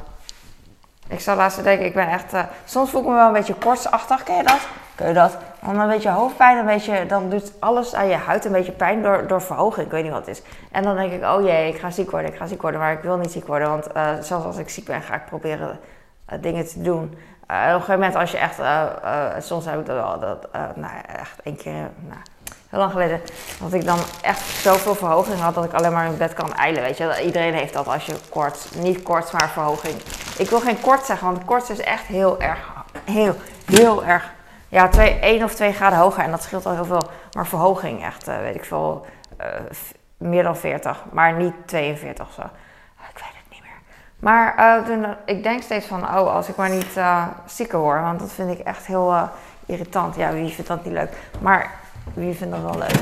Ik 1.09 1.19
zal 1.19 1.35
laatst 1.35 1.63
denken, 1.63 1.85
ik 1.85 1.93
ben 1.93 2.09
echt, 2.09 2.33
soms 2.65 2.89
voel 2.89 3.01
ik 3.01 3.07
me 3.07 3.13
wel 3.13 3.27
een 3.27 3.33
beetje 3.33 3.53
kortsachtig, 3.53 4.23
ken 4.23 4.35
je 4.35 4.43
dat? 4.43 4.67
Kun 4.95 5.07
je 5.07 5.13
dat? 5.13 5.37
Dan 5.61 5.79
een 5.79 5.87
beetje 5.87 6.09
hoofdpijn, 6.09 6.57
een 6.57 6.65
beetje, 6.65 7.05
dan 7.05 7.29
doet 7.29 7.53
alles 7.59 7.95
aan 7.95 8.07
je 8.07 8.15
huid 8.15 8.45
een 8.45 8.51
beetje 8.51 8.71
pijn 8.71 9.01
door, 9.01 9.27
door 9.27 9.41
verhoging. 9.41 9.85
Ik 9.85 9.91
weet 9.91 10.03
niet 10.03 10.11
wat 10.11 10.25
het 10.25 10.37
is. 10.37 10.41
En 10.71 10.83
dan 10.83 10.95
denk 10.95 11.11
ik, 11.11 11.23
oh 11.23 11.41
jee, 11.41 11.67
ik 11.73 11.79
ga 11.79 11.89
ziek 11.91 12.11
worden, 12.11 12.31
ik 12.31 12.37
ga 12.37 12.47
ziek 12.47 12.61
worden. 12.61 12.79
Maar 12.79 12.91
ik 12.91 13.01
wil 13.01 13.17
niet 13.17 13.31
ziek 13.31 13.47
worden, 13.47 13.69
want 13.69 13.87
uh, 13.95 14.09
zelfs 14.21 14.45
als 14.45 14.57
ik 14.57 14.69
ziek 14.69 14.85
ben, 14.85 15.01
ga 15.01 15.15
ik 15.15 15.25
proberen 15.25 15.79
uh, 16.33 16.41
dingen 16.41 16.67
te 16.67 16.81
doen. 16.81 17.03
Op 17.03 17.49
een 17.49 17.71
gegeven 17.71 17.93
moment, 17.93 18.15
als 18.15 18.31
je 18.31 18.37
echt, 18.37 18.59
soms 19.45 19.65
heb 19.65 19.79
ik 19.79 19.85
dat 19.85 19.95
wel, 19.95 20.19
dat, 20.19 20.47
nou 20.75 20.93
echt 21.19 21.41
één 21.43 21.55
keer, 21.55 21.89
nou, 22.07 22.19
lang 22.77 22.91
geleden, 22.91 23.21
dat 23.59 23.73
ik 23.73 23.85
dan 23.85 23.99
echt 24.21 24.41
zoveel 24.41 24.95
verhoging 24.95 25.39
had 25.39 25.55
dat 25.55 25.65
ik 25.65 25.73
alleen 25.73 25.91
maar 25.91 26.05
in 26.05 26.17
bed 26.17 26.33
kan 26.33 26.53
eilen. 26.53 26.81
Weet 26.81 26.97
je, 26.97 27.21
iedereen 27.25 27.53
heeft 27.53 27.73
dat 27.73 27.87
als 27.87 28.05
je 28.05 28.15
kort, 28.29 28.67
niet 28.75 29.03
kort, 29.03 29.31
maar 29.31 29.49
verhoging. 29.49 29.95
Ik 30.37 30.49
wil 30.49 30.59
geen 30.59 30.81
kort 30.81 31.05
zeggen, 31.05 31.27
want 31.27 31.45
kort 31.45 31.69
is 31.69 31.79
echt 31.79 32.05
heel 32.05 32.39
erg, 32.39 32.59
heel, 33.05 33.35
heel 33.65 34.05
erg 34.05 34.35
ja, 34.69 34.87
twee, 34.87 35.19
één 35.19 35.43
of 35.43 35.53
twee 35.53 35.73
graden 35.73 35.99
hoger 35.99 36.23
en 36.23 36.31
dat 36.31 36.43
scheelt 36.43 36.65
al 36.65 36.73
heel 36.73 36.85
veel. 36.85 37.09
Maar 37.31 37.47
verhoging 37.47 38.03
echt, 38.03 38.27
uh, 38.27 38.37
weet 38.37 38.55
ik 38.55 38.65
veel, 38.65 39.05
uh, 39.41 39.45
meer 40.17 40.43
dan 40.43 40.57
40, 40.57 41.03
maar 41.11 41.33
niet 41.33 41.53
42 41.65 42.27
of 42.27 42.33
zo. 42.33 42.41
Ik 42.41 43.13
weet 43.13 43.35
het 43.35 43.49
niet 43.49 43.61
meer. 43.61 43.79
Maar 44.19 44.79
uh, 44.89 45.09
ik 45.25 45.43
denk 45.43 45.61
steeds 45.61 45.85
van, 45.85 46.03
oh, 46.03 46.33
als 46.33 46.47
ik 46.47 46.55
maar 46.55 46.69
niet 46.69 46.99
zieker 47.45 47.79
word, 47.79 48.01
want 48.01 48.19
dat 48.19 48.31
vind 48.31 48.51
ik 48.51 48.59
echt 48.59 48.85
heel 48.85 49.29
irritant. 49.65 50.15
Ja, 50.15 50.31
wie 50.33 50.53
vindt 50.53 50.69
dat 50.69 50.85
niet 50.85 50.93
leuk? 50.93 51.17
Maar 51.39 51.71
wie 52.13 52.35
vindt 52.35 52.53
dat 52.53 52.61
wel 52.61 52.77
leuk? 52.77 52.99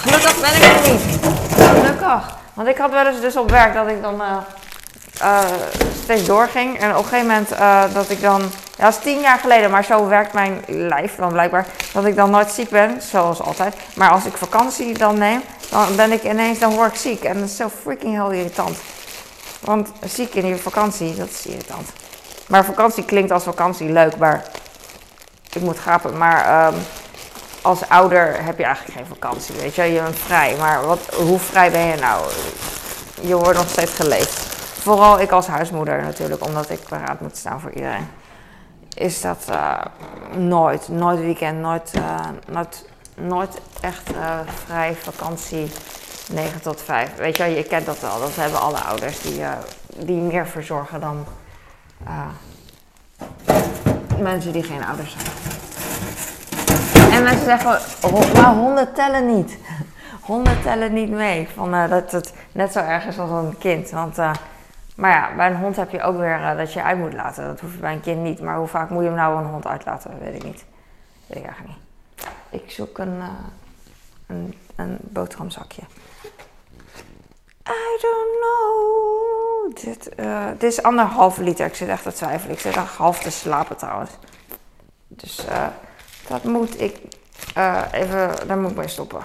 Gelukkig 0.00 0.40
ben 0.40 0.54
ik 0.54 0.62
er 0.62 0.90
niet. 0.90 1.18
Gelukkig. 1.54 2.38
Want 2.54 2.68
ik 2.68 2.78
had 2.78 2.90
wel 2.90 3.06
eens 3.06 3.20
dus 3.20 3.36
op 3.36 3.50
werk 3.50 3.74
dat 3.74 3.88
ik 3.88 4.02
dan 4.02 4.22
uh, 5.22 5.38
steeds 6.02 6.24
doorging. 6.26 6.78
En 6.78 6.90
op 6.90 6.96
een 6.96 7.04
gegeven 7.04 7.26
moment 7.26 7.52
uh, 7.52 7.82
dat 7.92 8.10
ik 8.10 8.20
dan, 8.20 8.40
ja, 8.76 8.84
dat 8.84 8.92
is 8.92 9.02
tien 9.02 9.20
jaar 9.20 9.38
geleden, 9.38 9.70
maar 9.70 9.84
zo 9.84 10.08
werkt 10.08 10.32
mijn 10.32 10.64
lijf 10.66 11.16
dan 11.16 11.32
blijkbaar, 11.32 11.66
dat 11.92 12.04
ik 12.04 12.16
dan 12.16 12.30
nooit 12.30 12.50
ziek 12.50 12.68
ben, 12.68 13.02
zoals 13.02 13.40
altijd. 13.40 13.74
Maar 13.94 14.10
als 14.10 14.24
ik 14.24 14.36
vakantie 14.36 14.98
dan 14.98 15.18
neem, 15.18 15.42
dan 15.70 15.96
ben 15.96 16.12
ik 16.12 16.24
ineens, 16.24 16.58
dan 16.58 16.74
word 16.74 16.92
ik 16.92 16.98
ziek. 16.98 17.24
En 17.24 17.34
dat 17.40 17.48
is 17.48 17.56
zo 17.56 17.68
freaking 17.82 18.12
heel 18.12 18.30
irritant. 18.30 18.78
Want 19.60 19.88
ziek 20.04 20.34
in 20.34 20.46
je 20.46 20.56
vakantie, 20.56 21.14
dat 21.14 21.28
is 21.28 21.46
irritant. 21.46 21.88
Maar 22.46 22.64
vakantie 22.64 23.04
klinkt 23.04 23.30
als 23.30 23.42
vakantie 23.42 23.92
leuk, 23.92 24.16
maar 24.16 24.44
ik 25.52 25.62
moet 25.62 25.78
gapen. 25.78 26.18
Maar 26.18 26.66
um, 26.66 26.80
als 27.62 27.88
ouder 27.88 28.44
heb 28.44 28.58
je 28.58 28.64
eigenlijk 28.64 28.96
geen 28.96 29.06
vakantie, 29.06 29.54
weet 29.54 29.74
je. 29.74 29.82
Je 29.82 30.02
bent 30.02 30.18
vrij, 30.18 30.56
maar 30.58 30.86
wat, 30.86 31.14
hoe 31.14 31.38
vrij 31.38 31.70
ben 31.70 31.86
je 31.86 31.96
nou? 31.96 32.30
Je 33.20 33.36
wordt 33.36 33.58
nog 33.58 33.68
steeds 33.68 33.92
geleefd 33.92 34.50
vooral 34.80 35.20
ik 35.20 35.30
als 35.30 35.46
huismoeder 35.46 36.02
natuurlijk, 36.02 36.44
omdat 36.44 36.70
ik 36.70 36.88
paraat 36.88 37.20
moet 37.20 37.36
staan 37.36 37.60
voor 37.60 37.72
iedereen. 37.72 38.08
Is 38.94 39.20
dat 39.20 39.46
uh, 39.50 39.80
nooit, 40.36 40.88
nooit 40.88 41.20
weekend, 41.20 41.58
nooit, 41.58 41.92
uh, 41.96 42.28
nooit, 42.46 42.84
nooit 43.14 43.60
echt 43.80 44.12
uh, 44.14 44.38
vrij 44.64 44.94
vakantie 44.94 45.72
9 46.32 46.60
tot 46.60 46.82
5. 46.82 47.16
Weet 47.16 47.36
je, 47.36 47.44
je 47.44 47.62
kent 47.62 47.86
dat 47.86 48.00
wel. 48.00 48.20
Dat 48.20 48.36
hebben 48.36 48.60
alle 48.60 48.80
ouders 48.80 49.20
die, 49.20 49.42
die 49.96 50.20
meer 50.20 50.46
verzorgen 50.46 51.00
dan 51.00 51.26
mensen 54.18 54.52
die 54.52 54.62
geen 54.62 54.84
ouders 54.84 55.10
zijn. 55.10 55.39
En 57.20 57.26
mensen 57.26 57.44
zeggen, 57.44 57.78
maar 58.32 58.54
honden 58.54 58.92
tellen 58.92 59.36
niet. 59.36 59.58
Honden 60.20 60.62
tellen 60.62 60.92
niet 60.92 61.10
mee. 61.10 61.48
Van, 61.54 61.88
dat 61.88 62.12
het 62.12 62.34
net 62.52 62.72
zo 62.72 62.78
erg 62.78 63.06
is 63.06 63.18
als 63.18 63.30
een 63.30 63.58
kind. 63.58 63.90
Want 63.90 64.16
maar 64.94 65.10
ja, 65.10 65.34
bij 65.36 65.50
een 65.50 65.56
hond 65.56 65.76
heb 65.76 65.90
je 65.90 66.02
ook 66.02 66.16
weer 66.16 66.40
uh, 66.40 66.56
dat 66.56 66.72
je 66.72 66.82
uit 66.82 66.98
moet 66.98 67.12
laten. 67.12 67.44
Dat 67.44 67.60
hoeft 67.60 67.80
bij 67.80 67.92
een 67.92 68.00
kind 68.00 68.20
niet. 68.20 68.40
Maar 68.40 68.56
hoe 68.56 68.66
vaak 68.66 68.90
moet 68.90 69.02
je 69.02 69.08
hem 69.08 69.16
nou 69.16 69.38
een 69.38 69.50
hond 69.50 69.66
uitlaten? 69.66 70.18
Weet 70.20 70.34
ik 70.34 70.44
niet. 70.44 70.64
Weet 71.26 71.38
ik 71.38 71.44
eigenlijk 71.44 71.76
niet. 71.76 72.62
Ik 72.62 72.70
zoek 72.70 72.98
een, 72.98 73.22
een, 74.26 74.54
een 74.76 74.98
boterhamzakje. 75.00 75.82
I 77.68 77.98
don't 78.00 78.38
know. 78.40 79.84
Dit, 79.84 80.10
uh, 80.20 80.46
dit 80.58 80.72
is 80.72 80.82
anderhalve 80.82 81.42
liter. 81.42 81.66
Ik 81.66 81.74
zit 81.74 81.88
echt 81.88 82.02
te 82.02 82.12
twijfelen. 82.12 82.54
Ik 82.54 82.60
zit 82.60 82.76
echt 82.76 82.96
half 82.96 83.18
te 83.18 83.30
slapen 83.30 83.76
trouwens. 83.76 84.10
Dus 85.08 85.46
dat 86.30 86.44
moet 86.44 86.80
ik 86.80 86.96
even, 87.92 88.46
daar 88.46 88.58
moet 88.58 88.70
ik 88.70 88.76
mee 88.76 88.88
stoppen. 88.88 89.20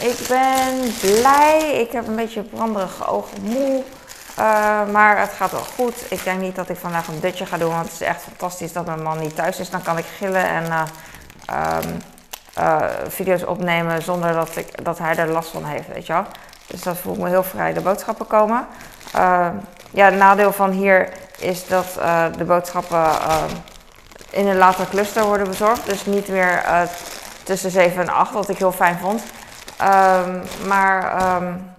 Ik 0.00 0.26
ben 0.28 0.94
blij. 1.00 1.80
Ik 1.80 1.92
heb 1.92 2.06
een 2.06 2.16
beetje 2.16 2.42
branderige 2.42 3.06
ogen, 3.06 3.42
moe. 3.42 3.82
Uh, 4.38 4.90
maar 4.92 5.18
het 5.18 5.30
gaat 5.30 5.50
wel 5.50 5.64
goed. 5.74 5.94
Ik 6.08 6.24
denk 6.24 6.40
niet 6.40 6.54
dat 6.54 6.68
ik 6.68 6.76
vandaag 6.76 7.08
een 7.08 7.20
dutje 7.20 7.46
ga 7.46 7.56
doen, 7.56 7.70
want 7.70 7.84
het 7.84 7.92
is 7.92 8.06
echt 8.06 8.22
fantastisch 8.22 8.72
dat 8.72 8.86
mijn 8.86 9.02
man 9.02 9.18
niet 9.18 9.34
thuis 9.34 9.58
is. 9.58 9.70
Dan 9.70 9.82
kan 9.82 9.98
ik 9.98 10.04
gillen 10.04 10.48
en 10.48 10.64
uh, 10.64 10.82
um, 11.82 11.98
uh, 12.58 12.82
video's 13.08 13.42
opnemen 13.42 14.02
zonder 14.02 14.32
dat, 14.32 14.56
ik, 14.56 14.84
dat 14.84 14.98
hij 14.98 15.16
er 15.16 15.28
last 15.28 15.50
van 15.50 15.64
heeft, 15.64 15.88
weet 15.88 16.06
je 16.06 16.12
wel. 16.12 16.24
Dus 16.66 16.82
dat 16.82 16.96
voelt 16.96 17.18
me 17.18 17.28
heel 17.28 17.42
vrij 17.42 17.72
de 17.72 17.80
boodschappen 17.80 18.26
komen. 18.26 18.66
ja, 19.90 20.04
het 20.04 20.16
nadeel 20.16 20.52
van 20.52 20.70
hier 20.70 21.08
is 21.38 21.66
dat 21.66 21.86
de 22.36 22.44
boodschappen 22.44 23.06
in 24.34 24.46
een 24.46 24.56
later 24.56 24.86
cluster 24.88 25.24
worden 25.24 25.48
bezorgd. 25.48 25.86
Dus 25.86 26.06
niet 26.06 26.28
meer 26.28 26.64
tussen 27.44 27.70
7 27.70 28.02
en 28.02 28.08
8, 28.08 28.32
wat 28.32 28.48
ik 28.48 28.58
heel 28.58 28.72
fijn 28.72 28.98
vond. 28.98 29.22
Um, 29.82 30.42
maar 30.66 31.22
um, 31.42 31.70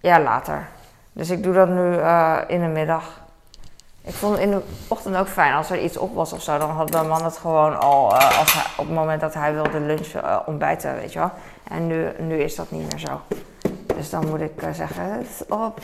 ja, 0.00 0.20
later. 0.20 0.68
Dus 1.12 1.30
ik 1.30 1.42
doe 1.42 1.54
dat 1.54 1.68
nu 1.68 1.96
uh, 1.96 2.38
in 2.46 2.60
de 2.60 2.66
middag. 2.66 3.22
Ik 4.02 4.14
vond 4.14 4.32
het 4.32 4.42
in 4.42 4.50
de 4.50 4.62
ochtend 4.88 5.16
ook 5.16 5.28
fijn 5.28 5.54
als 5.54 5.70
er 5.70 5.82
iets 5.82 5.96
op 5.96 6.14
was 6.14 6.32
of 6.32 6.42
zo. 6.42 6.58
Dan 6.58 6.70
had 6.70 6.90
mijn 6.90 7.08
man 7.08 7.24
het 7.24 7.36
gewoon 7.36 7.80
al 7.80 8.12
uh, 8.12 8.38
als 8.38 8.54
op 8.76 8.86
het 8.86 8.94
moment 8.94 9.20
dat 9.20 9.34
hij 9.34 9.54
wilde 9.54 9.80
lunchen, 9.80 10.46
ontbijten, 10.46 10.94
weet 10.94 11.12
je 11.12 11.18
wel. 11.18 11.30
En 11.68 11.86
nu, 11.86 12.12
nu 12.18 12.38
is 12.38 12.54
dat 12.54 12.70
niet 12.70 12.92
meer 12.92 13.00
zo. 13.00 13.20
Dus 13.96 14.10
dan 14.10 14.28
moet 14.28 14.40
ik 14.40 14.52
zeggen, 14.72 15.26
op. 15.48 15.78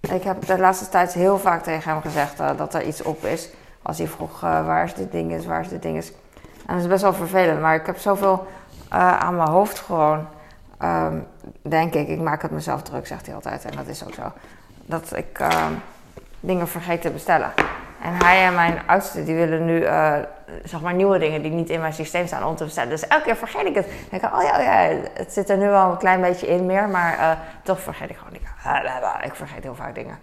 Ik 0.00 0.22
heb 0.22 0.46
de 0.46 0.58
laatste 0.58 0.88
tijd 0.88 1.12
heel 1.12 1.38
vaak 1.38 1.62
tegen 1.62 1.92
hem 1.92 2.00
gezegd 2.00 2.36
dat 2.56 2.74
er 2.74 2.82
iets 2.82 3.02
op 3.02 3.24
is. 3.24 3.48
Als 3.84 3.98
hij 3.98 4.06
vroeg 4.06 4.40
waar 4.40 4.84
is 4.84 4.94
dit 4.94 5.12
ding 5.12 5.32
is, 5.32 5.46
waar 5.46 5.60
is 5.60 5.68
dit 5.68 5.82
ding 5.82 5.96
is. 5.96 6.12
En 6.66 6.74
dat 6.74 6.82
is 6.82 6.88
best 6.88 7.02
wel 7.02 7.14
vervelend, 7.14 7.60
maar 7.60 7.74
ik 7.74 7.86
heb 7.86 7.98
zoveel 7.98 8.46
aan 8.88 9.36
mijn 9.36 9.48
hoofd 9.48 9.78
gewoon. 9.78 10.26
Um, 10.82 11.26
denk 11.62 11.94
ik, 11.94 12.08
ik 12.08 12.20
maak 12.20 12.42
het 12.42 12.50
mezelf 12.50 12.82
druk, 12.82 13.06
zegt 13.06 13.26
hij 13.26 13.34
altijd. 13.34 13.64
En 13.64 13.76
dat 13.76 13.86
is 13.86 14.04
ook 14.04 14.14
zo. 14.14 14.32
dat 14.86 15.16
ik 15.16 15.38
ehm, 15.38 15.72
dingen 16.40 16.68
vergeet 16.68 17.02
te 17.02 17.10
bestellen. 17.10 17.52
En 18.02 18.14
hij 18.24 18.46
en 18.46 18.54
mijn 18.54 18.82
oudste, 18.86 19.24
die 19.24 19.34
willen 19.34 19.64
nu, 19.64 19.80
uh, 19.80 20.16
zeg 20.64 20.80
maar, 20.80 20.94
nieuwe 20.94 21.18
dingen 21.18 21.42
die 21.42 21.50
niet 21.50 21.70
in 21.70 21.80
mijn 21.80 21.92
systeem 21.92 22.26
staan 22.26 22.44
om 22.44 22.56
te 22.56 22.64
bestellen. 22.64 22.90
Dus 22.90 23.06
elke 23.06 23.24
keer 23.24 23.36
vergeet 23.36 23.66
ik 23.66 23.74
het. 23.74 23.86
Dan 23.86 23.94
denk 24.10 24.22
ik, 24.22 24.34
oh 24.34 24.42
ja, 24.42 24.58
oh 24.58 24.62
ja, 24.62 25.08
het 25.14 25.32
zit 25.32 25.50
er 25.50 25.56
nu 25.56 25.68
wel 25.68 25.90
een 25.90 25.96
klein 25.96 26.20
beetje 26.20 26.46
in 26.46 26.66
meer, 26.66 26.88
maar 26.88 27.38
toch 27.62 27.80
vergeet 27.80 28.10
ik 28.10 28.16
gewoon 28.16 28.32
dingen. 28.32 29.24
Ik 29.24 29.34
vergeet 29.34 29.62
heel 29.62 29.74
vaak 29.74 29.94
dingen. 29.94 30.18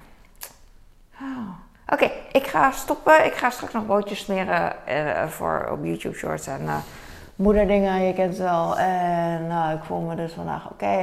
Oh. 1.22 1.71
Oké, 1.92 2.12
ik 2.32 2.48
ga 2.48 2.72
stoppen. 2.72 3.26
Ik 3.26 3.34
ga 3.34 3.50
straks 3.50 3.74
nog 3.74 3.86
broodjes 3.86 4.20
smeren 4.20 4.74
uh, 4.90 5.28
voor 5.28 5.70
op 5.72 5.84
YouTube 5.84 6.16
Shorts 6.16 6.48
en 6.48 6.62
moederdingen, 7.36 8.02
je 8.02 8.14
kent 8.14 8.30
het 8.30 8.38
wel. 8.38 8.78
En 8.78 9.74
ik 9.76 9.84
voel 9.84 10.00
me 10.00 10.16
dus 10.16 10.34
vandaag 10.34 10.70
oké. 10.70 10.96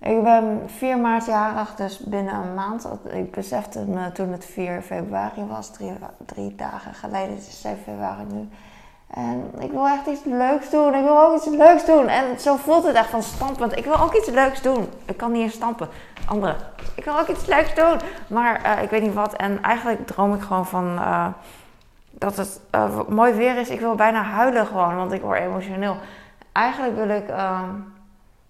Ik 0.00 0.22
ben 0.22 0.62
4 0.66 0.98
maart 0.98 1.26
jarig, 1.26 1.74
dus 1.74 1.98
binnen 1.98 2.34
een 2.34 2.54
maand. 2.54 2.88
Ik 3.12 3.30
besefte 3.30 3.84
me 3.84 4.12
toen 4.12 4.32
het 4.32 4.44
4 4.44 4.82
februari 4.82 5.44
was, 5.44 5.70
drie, 5.70 5.92
drie 6.26 6.54
dagen 6.54 6.94
geleden. 6.94 7.34
Het 7.34 7.46
is 7.46 7.60
7 7.60 7.82
februari 7.82 8.24
nu. 8.32 8.48
En 9.10 9.52
ik 9.58 9.70
wil 9.70 9.86
echt 9.86 10.06
iets 10.06 10.24
leuks 10.24 10.70
doen. 10.70 10.94
Ik 10.94 11.02
wil 11.02 11.20
ook 11.20 11.36
iets 11.36 11.46
leuks 11.46 11.86
doen. 11.86 12.08
En 12.08 12.40
zo 12.40 12.56
voelt 12.56 12.84
het 12.84 12.96
echt 12.96 13.10
van 13.10 13.22
stampend. 13.22 13.76
Ik 13.76 13.84
wil 13.84 14.00
ook 14.00 14.14
iets 14.14 14.28
leuks 14.28 14.62
doen. 14.62 14.88
Ik 15.04 15.16
kan 15.16 15.32
niet 15.32 15.42
eens 15.42 15.54
stampen. 15.54 15.88
Andere. 16.26 16.54
Ik 16.94 17.04
wil 17.04 17.18
ook 17.18 17.28
iets 17.28 17.46
leuks 17.46 17.74
doen. 17.74 18.00
Maar 18.26 18.60
uh, 18.64 18.82
ik 18.82 18.90
weet 18.90 19.02
niet 19.02 19.14
wat. 19.14 19.32
En 19.32 19.62
eigenlijk 19.62 20.06
droom 20.06 20.34
ik 20.34 20.42
gewoon 20.42 20.66
van 20.66 20.94
uh, 20.94 21.26
dat 22.10 22.36
het 22.36 22.60
uh, 22.74 23.00
mooi 23.08 23.32
weer 23.32 23.56
is. 23.56 23.68
Ik 23.68 23.80
wil 23.80 23.94
bijna 23.94 24.22
huilen 24.22 24.66
gewoon, 24.66 24.96
want 24.96 25.12
ik 25.12 25.22
word 25.22 25.38
emotioneel. 25.38 25.96
Eigenlijk 26.52 26.96
wil 26.96 27.08
ik 27.08 27.24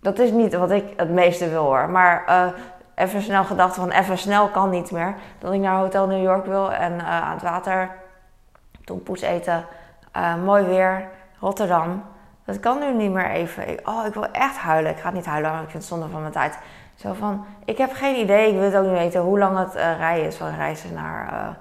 dat 0.01 0.19
is 0.19 0.31
niet 0.31 0.55
wat 0.55 0.71
ik 0.71 0.85
het 0.97 1.11
meeste 1.11 1.49
wil 1.49 1.63
hoor. 1.63 1.91
Maar 1.91 2.25
even 2.95 3.23
snel 3.23 3.45
gedacht 3.45 3.75
van 3.75 3.91
even 3.91 4.19
snel 4.19 4.49
kan 4.49 4.71
niet 4.71 4.91
meer. 4.91 5.15
Dat 5.39 5.53
ik 5.53 5.61
naar 5.61 5.79
Hotel 5.79 6.07
New 6.07 6.23
York 6.23 6.47
wil 6.47 6.73
en 6.73 7.05
aan 7.05 7.33
het 7.33 7.43
water. 7.43 7.91
Toen 8.85 9.03
poes 9.03 9.21
eten. 9.21 9.65
Uh, 10.19 10.35
mooi 10.45 10.65
weer. 10.65 11.09
Rotterdam. 11.41 12.03
Dat 12.45 12.61
kan 12.61 12.79
nu 12.79 12.95
niet 12.95 13.11
meer 13.11 13.31
even. 13.31 13.65
Oh, 13.85 14.07
ik 14.07 14.15
wil 14.15 14.31
echt 14.31 14.57
huilen. 14.57 14.91
Ik 14.91 14.99
ga 14.99 15.11
niet 15.11 15.27
huilen, 15.27 15.51
want 15.51 15.63
ik 15.63 15.71
vind 15.71 15.83
het 15.83 15.93
zonde 15.93 16.09
van 16.09 16.21
mijn 16.21 16.33
tijd. 16.33 16.59
Zo 16.95 17.13
van, 17.13 17.45
ik 17.65 17.79
heb 17.79 17.93
geen 17.93 18.17
idee. 18.17 18.53
Ik 18.53 18.59
wil 18.59 18.81
ook 18.81 18.87
niet 18.87 18.99
weten 18.99 19.21
hoe 19.21 19.39
lang 19.39 19.59
het 19.59 19.75
rijden 19.75 20.27
is 20.27 20.37
van 20.37 20.55
reizen 20.55 20.95
naar, 20.95 21.57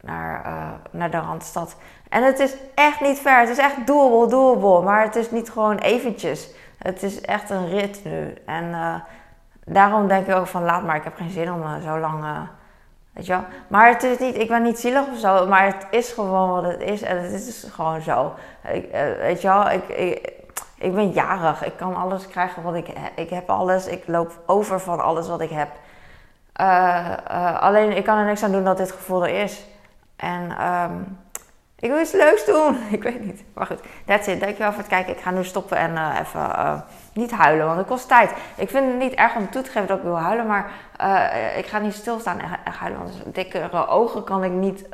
naar, 0.00 0.42
naar 0.90 1.10
de 1.10 1.18
Randstad. 1.18 1.76
En 2.08 2.22
het 2.24 2.38
is 2.38 2.56
echt 2.74 3.00
niet 3.00 3.18
ver. 3.18 3.40
Het 3.40 3.48
is 3.48 3.58
echt 3.58 3.86
doable, 3.86 4.28
doable. 4.28 4.82
Maar 4.82 5.02
het 5.02 5.16
is 5.16 5.30
niet 5.30 5.50
gewoon 5.50 5.76
eventjes. 5.76 6.54
Het 6.78 7.02
is 7.02 7.20
echt 7.20 7.50
een 7.50 7.68
rit 7.68 8.04
nu. 8.04 8.34
En 8.46 8.64
uh, 8.64 8.94
daarom 9.64 10.08
denk 10.08 10.26
ik 10.26 10.34
ook 10.34 10.46
van 10.46 10.64
laat 10.64 10.82
maar, 10.82 10.96
ik 10.96 11.04
heb 11.04 11.16
geen 11.16 11.30
zin 11.30 11.52
om 11.52 11.62
uh, 11.62 11.76
zo 11.82 11.98
lang. 11.98 12.24
Weet 13.14 13.26
je 13.26 13.32
wel. 13.32 13.44
Maar 13.68 13.88
het 13.88 14.02
is 14.02 14.18
niet, 14.18 14.38
ik 14.38 14.48
ben 14.48 14.62
niet 14.62 14.78
zielig 14.78 15.06
of 15.12 15.18
zo, 15.18 15.46
maar 15.46 15.66
het 15.66 15.86
is 15.90 16.12
gewoon 16.12 16.50
wat 16.50 16.64
het 16.64 16.80
is. 16.80 17.02
En 17.02 17.22
het 17.22 17.32
is 17.32 17.66
gewoon 17.70 18.00
zo. 18.00 18.34
Ik, 18.72 18.88
weet 19.20 19.42
je 19.42 19.48
wel, 19.48 19.70
ik, 19.70 19.88
ik, 20.78 20.94
ben 20.94 21.10
jarig. 21.10 21.64
Ik 21.64 21.76
kan 21.76 21.96
alles 21.96 22.28
krijgen 22.28 22.62
wat 22.62 22.74
ik 22.74 22.86
heb. 22.86 23.12
Ik 23.16 23.30
heb 23.30 23.50
alles. 23.50 23.86
Ik 23.86 24.06
loop 24.06 24.42
over 24.46 24.80
van 24.80 25.00
alles 25.00 25.28
wat 25.28 25.40
ik 25.40 25.50
heb. 25.50 25.68
alleen 27.60 27.96
ik 27.96 28.04
kan 28.04 28.18
er 28.18 28.24
niks 28.24 28.42
aan 28.42 28.52
doen 28.52 28.64
dat 28.64 28.76
dit 28.76 28.92
gevoel 28.92 29.26
er 29.26 29.42
is. 29.42 29.66
En. 30.16 30.64
Um, 30.66 31.18
ik 31.84 31.90
wil 31.90 32.00
iets 32.00 32.12
leuks 32.12 32.44
doen. 32.44 32.78
Ik 32.90 33.02
weet 33.02 33.24
niet. 33.24 33.44
Maar 33.54 33.66
goed, 33.66 33.80
that's 34.06 34.26
it. 34.26 34.40
Dankjewel 34.40 34.70
voor 34.70 34.80
het 34.80 34.88
kijken. 34.88 35.12
Ik 35.12 35.20
ga 35.20 35.30
nu 35.30 35.44
stoppen 35.44 35.76
en 35.76 36.18
even 36.20 36.84
niet 37.14 37.30
huilen, 37.30 37.66
want 37.66 37.78
het 37.78 37.86
kost 37.86 38.08
tijd. 38.08 38.30
Ik 38.56 38.70
vind 38.70 38.86
het 38.86 38.98
niet 38.98 39.12
erg 39.12 39.34
om 39.36 39.50
toe 39.50 39.62
te 39.62 39.70
geven 39.70 39.88
dat 39.88 39.96
ik 39.96 40.02
wil 40.02 40.18
huilen, 40.18 40.46
maar 40.46 40.70
uh, 41.00 41.58
ik 41.58 41.66
ga 41.66 41.78
niet 41.78 41.94
stilstaan 41.94 42.40
en, 42.40 42.48
en 42.64 42.72
huilen. 42.72 43.00
Want 43.00 43.34
dikkere 43.34 43.86
ogen 43.86 44.24
kan 44.24 44.44
ik 44.44 44.52
niet, 44.52 44.84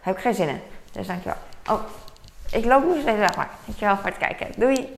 heb 0.00 0.16
ik 0.16 0.22
geen 0.22 0.34
zin 0.34 0.48
in. 0.48 0.60
Dus 0.92 1.06
dankjewel. 1.06 1.38
Oh, 1.70 1.80
ik 2.50 2.64
loop 2.64 2.84
nu 2.84 3.00
steeds 3.00 3.18
weg, 3.18 3.36
maar 3.36 3.48
dankjewel 3.64 3.96
voor 3.96 4.06
het 4.06 4.18
kijken. 4.18 4.46
Doei! 4.56 4.88